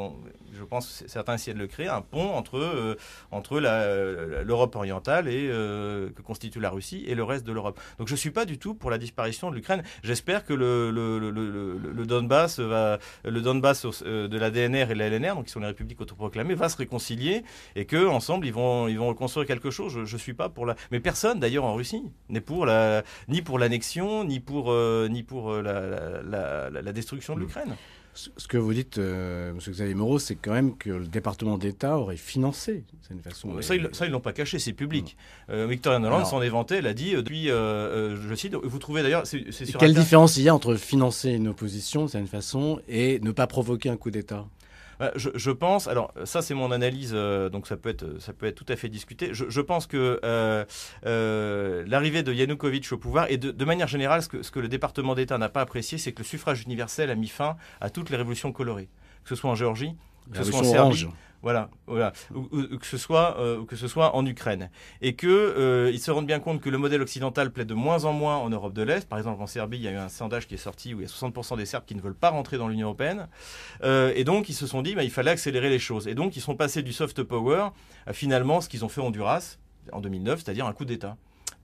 je 0.58 0.64
pense 0.64 1.04
certains 1.06 1.34
essaient 1.34 1.54
de 1.54 1.58
le 1.58 1.66
créer, 1.66 1.88
un 1.88 2.02
pont 2.02 2.34
entre 2.34 2.58
euh, 2.58 2.96
entre 3.30 3.60
l'Europe 3.60 4.74
orientale 4.74 5.28
et 5.28 5.48
euh, 5.48 6.10
que 6.10 6.22
constitue 6.22 6.60
la 6.60 6.70
Russie 6.70 7.04
et 7.06 7.14
le 7.14 7.24
reste 7.24 7.46
de 7.46 7.52
l'Europe. 7.52 7.80
Donc, 7.98 8.08
je 8.08 8.16
suis 8.16 8.30
pas 8.30 8.44
du 8.44 8.58
tout 8.58 8.74
pour 8.74 8.90
la 8.90 8.98
disparition 8.98 9.50
de 9.50 9.56
l'Ukraine. 9.56 9.82
J'espère 10.02 10.44
que 10.44 10.52
le, 10.52 12.04
Donbass 12.04 12.58
le 12.58 13.40
Donbass 13.40 13.86
de 13.86 14.38
la 14.38 14.50
DNR 14.50 14.90
et 14.90 14.94
de 14.94 14.98
la 14.98 15.08
LNR, 15.08 15.34
donc 15.34 15.46
qui 15.46 15.52
sont 15.52 15.60
les 15.60 15.66
républiques 15.66 16.00
autoproclamées, 16.00 16.54
va 16.54 16.68
se 16.68 16.76
réconcilier 16.76 17.44
et 17.76 17.84
que 17.84 18.06
ensemble 18.06 18.46
ils 18.46 18.52
vont 18.52 18.88
ils 18.88 18.98
vont 18.98 19.08
reconstruire 19.08 19.46
quelque 19.46 19.70
chose. 19.70 19.92
Je, 19.92 20.04
je 20.04 20.16
suis 20.16 20.34
pas 20.34 20.48
pour 20.48 20.66
la, 20.66 20.76
mais 20.90 21.00
personne 21.00 21.40
d'ailleurs 21.40 21.49
en 21.58 21.74
Russie 21.74 22.02
n'est 22.28 22.40
pour 22.40 22.66
la, 22.66 23.02
ni 23.28 23.42
pour 23.42 23.58
l'annexion, 23.58 24.24
ni 24.24 24.40
pour, 24.40 24.70
euh, 24.70 25.08
ni 25.08 25.22
pour 25.22 25.50
euh, 25.50 25.62
la, 25.62 26.70
la, 26.70 26.92
destruction 26.92 27.34
de 27.34 27.40
mm. 27.40 27.42
l'Ukraine. 27.42 27.76
Ce 28.12 28.48
que 28.48 28.58
vous 28.58 28.74
dites, 28.74 28.98
euh, 28.98 29.50
M. 29.50 29.58
Xavier 29.58 29.94
Moreau, 29.94 30.18
c'est 30.18 30.34
quand 30.34 30.52
même 30.52 30.76
que 30.76 30.90
le 30.90 31.06
département 31.06 31.58
d'État 31.58 31.96
aurait 31.96 32.16
financé. 32.16 32.84
Une 33.10 33.20
façon 33.20 33.62
ça, 33.62 33.76
ils 33.76 33.82
ne 33.82 34.08
l'ont 34.08 34.20
pas 34.20 34.32
caché, 34.32 34.58
c'est 34.58 34.72
public. 34.72 35.16
Mm. 35.48 35.64
Victoria 35.66 35.98
Noland 35.98 36.24
s'en 36.24 36.42
est 36.42 36.48
vanté, 36.48 36.76
elle 36.76 36.86
a 36.86 36.94
dit, 36.94 37.12
depuis, 37.12 37.46
je 37.46 38.34
cite, 38.34 38.54
vous 38.54 38.78
trouvez 38.78 39.02
d'ailleurs... 39.02 39.24
Quelle 39.78 39.94
différence 39.94 40.36
il 40.36 40.42
y 40.42 40.48
a 40.48 40.54
entre 40.54 40.74
financer 40.74 41.30
une 41.30 41.48
opposition, 41.48 42.08
c'est 42.08 42.18
une 42.18 42.26
façon, 42.26 42.80
et 42.88 43.20
ne 43.20 43.30
pas 43.30 43.46
provoquer 43.46 43.90
un 43.90 43.96
coup 43.96 44.10
d'État? 44.10 44.46
Bah, 45.00 45.12
je, 45.16 45.50
pense, 45.50 45.88
alors 45.88 46.12
ça 46.24 46.42
c'est 46.42 46.52
mon 46.52 46.70
analyse, 46.70 47.12
euh, 47.14 47.48
donc 47.48 47.66
ça 47.66 47.78
peut 47.78 47.88
être, 47.88 48.20
ça 48.20 48.34
peut 48.34 48.44
être 48.44 48.54
tout 48.54 48.70
à 48.70 48.76
fait 48.76 48.90
discuté. 48.90 49.30
Je, 49.32 49.60
pense 49.62 49.86
que 49.86 50.20
euh, 50.22 50.66
euh, 51.06 51.84
l'arrivée 51.86 52.22
de 52.22 52.34
Yanukovych 52.34 52.92
au 52.92 52.98
pouvoir 52.98 53.30
et 53.30 53.38
de, 53.38 53.64
manière 53.64 53.88
générale, 53.88 54.22
ce 54.22 54.28
que, 54.28 54.42
ce 54.42 54.50
que 54.50 54.60
le 54.60 54.68
département 54.68 55.14
d'État 55.14 55.38
n'a 55.38 55.48
pas 55.48 55.62
apprécié, 55.62 55.96
c'est 55.96 56.12
que 56.12 56.18
le 56.18 56.26
suffrage 56.26 56.64
universel 56.64 57.08
a 57.10 57.14
mis 57.14 57.28
fin 57.28 57.56
à 57.80 57.88
toutes 57.88 58.10
les 58.10 58.18
révolutions 58.18 58.52
colorées, 58.52 58.90
que 59.24 59.30
ce 59.30 59.36
soit 59.36 59.48
en 59.48 59.54
Géorgie, 59.54 59.96
que 60.30 60.44
ce 60.44 60.52
soit 60.52 60.60
en 60.60 60.64
Serbie. 60.64 61.08
Voilà, 61.42 61.70
voilà, 61.86 62.12
ou, 62.34 62.48
que 62.76 62.84
ce 62.84 62.98
soit 62.98 63.38
euh, 63.38 63.64
que 63.64 63.74
ce 63.74 63.88
soit 63.88 64.14
en 64.14 64.26
Ukraine, 64.26 64.70
et 65.00 65.14
que 65.14 65.26
euh, 65.26 65.90
ils 65.90 65.98
se 65.98 66.10
rendent 66.10 66.26
bien 66.26 66.38
compte 66.38 66.60
que 66.60 66.68
le 66.68 66.76
modèle 66.76 67.00
occidental 67.00 67.50
plaît 67.50 67.64
de 67.64 67.72
moins 67.72 68.04
en 68.04 68.12
moins 68.12 68.36
en 68.36 68.50
Europe 68.50 68.74
de 68.74 68.82
l'Est. 68.82 69.08
Par 69.08 69.18
exemple, 69.18 69.40
en 69.40 69.46
Serbie, 69.46 69.78
il 69.78 69.82
y 69.82 69.88
a 69.88 69.92
eu 69.92 69.96
un 69.96 70.10
sondage 70.10 70.46
qui 70.46 70.54
est 70.54 70.58
sorti 70.58 70.92
où 70.92 70.98
il 71.00 71.02
y 71.02 71.06
a 71.06 71.08
60% 71.08 71.56
des 71.56 71.64
Serbes 71.64 71.86
qui 71.86 71.94
ne 71.94 72.02
veulent 72.02 72.14
pas 72.14 72.28
rentrer 72.28 72.58
dans 72.58 72.68
l'Union 72.68 72.88
européenne, 72.88 73.28
euh, 73.82 74.12
et 74.14 74.24
donc 74.24 74.50
ils 74.50 74.54
se 74.54 74.66
sont 74.66 74.82
dit, 74.82 74.94
bah, 74.94 75.02
il 75.02 75.10
fallait 75.10 75.30
accélérer 75.30 75.70
les 75.70 75.78
choses, 75.78 76.08
et 76.08 76.14
donc 76.14 76.36
ils 76.36 76.42
sont 76.42 76.56
passés 76.56 76.82
du 76.82 76.92
soft 76.92 77.22
power 77.22 77.68
à 78.06 78.12
finalement 78.12 78.60
ce 78.60 78.68
qu'ils 78.68 78.84
ont 78.84 78.90
fait 78.90 79.00
en 79.00 79.06
Honduras 79.06 79.56
en 79.92 80.00
2009, 80.00 80.42
c'est-à-dire 80.44 80.66
un 80.66 80.74
coup 80.74 80.84
d'État, 80.84 81.16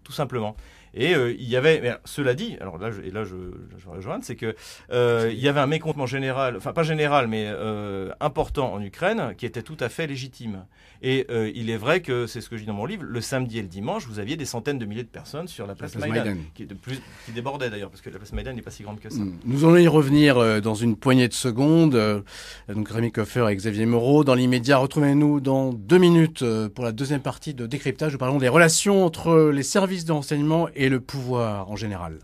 tout 0.04 0.12
simplement. 0.12 0.56
Et 0.96 1.14
euh, 1.14 1.34
il 1.38 1.48
y 1.48 1.56
avait, 1.56 1.98
cela 2.06 2.34
dit, 2.34 2.56
alors 2.60 2.78
là, 2.78 2.90
je, 2.90 3.02
et 3.02 3.10
là 3.10 3.24
je, 3.24 3.34
je 3.76 3.88
rejoins, 3.88 4.18
c'est 4.22 4.34
que 4.34 4.56
euh, 4.90 5.30
il 5.30 5.38
y 5.38 5.48
avait 5.48 5.60
un 5.60 5.66
mécontentement 5.66 6.06
général, 6.06 6.56
enfin 6.56 6.72
pas 6.72 6.84
général, 6.84 7.28
mais 7.28 7.44
euh, 7.46 8.10
important 8.18 8.72
en 8.72 8.80
Ukraine, 8.80 9.34
qui 9.36 9.44
était 9.44 9.62
tout 9.62 9.76
à 9.80 9.90
fait 9.90 10.06
légitime. 10.06 10.64
Et 11.02 11.26
il 11.54 11.68
est 11.68 11.76
vrai 11.76 12.00
que 12.00 12.26
c'est 12.26 12.40
ce 12.40 12.48
que 12.48 12.56
je 12.56 12.62
dis 12.62 12.66
dans 12.66 12.72
mon 12.72 12.86
livre, 12.86 13.04
le 13.04 13.20
samedi 13.20 13.58
et 13.58 13.62
le 13.62 13.68
dimanche, 13.68 14.06
vous 14.06 14.18
aviez 14.18 14.36
des 14.36 14.46
centaines 14.46 14.78
de 14.78 14.86
milliers 14.86 15.02
de 15.02 15.08
personnes 15.08 15.46
sur 15.46 15.66
la 15.66 15.74
place, 15.74 15.94
Maïdan, 15.94 16.36
Qui, 16.54 16.64
de 16.64 16.72
plus, 16.72 17.00
qui 17.26 17.32
débordait 17.32 17.68
d'ailleurs, 17.68 17.90
parce 17.90 18.00
que 18.00 18.08
la 18.08 18.16
place 18.16 18.32
Maïdan 18.32 18.54
n'est 18.54 18.62
pas 18.62 18.70
si 18.70 18.82
grande 18.82 18.98
que 18.98 19.10
ça. 19.10 19.20
Mm. 19.20 19.38
Nous 19.44 19.64
allons 19.66 19.76
y 19.76 19.88
revenir 19.88 20.62
dans 20.62 20.74
une 20.74 20.96
poignée 20.96 21.28
de 21.28 21.34
secondes. 21.34 22.24
donc 22.74 22.88
Rémi 22.88 23.12
Koffer 23.12 23.46
et 23.50 23.54
Xavier 23.54 23.84
Moreau. 23.84 24.24
Dans 24.24 24.34
l'immédiat, 24.34 24.78
retrouvez-nous 24.78 25.40
dans 25.40 25.74
deux 25.74 25.98
minutes 25.98 26.42
pour 26.74 26.84
la 26.84 26.92
deuxième 26.92 27.20
partie 27.20 27.52
de 27.52 27.66
décryptage. 27.66 28.12
Nous 28.12 28.18
parlons 28.18 28.38
des 28.38 28.48
relations 28.48 29.04
entre 29.04 29.50
les 29.52 29.62
services 29.62 30.06
de 30.06 30.12
renseignement 30.12 30.68
et 30.86 30.88
le 30.88 31.00
pouvoir 31.00 31.68
en 31.68 31.74
général. 31.74 32.20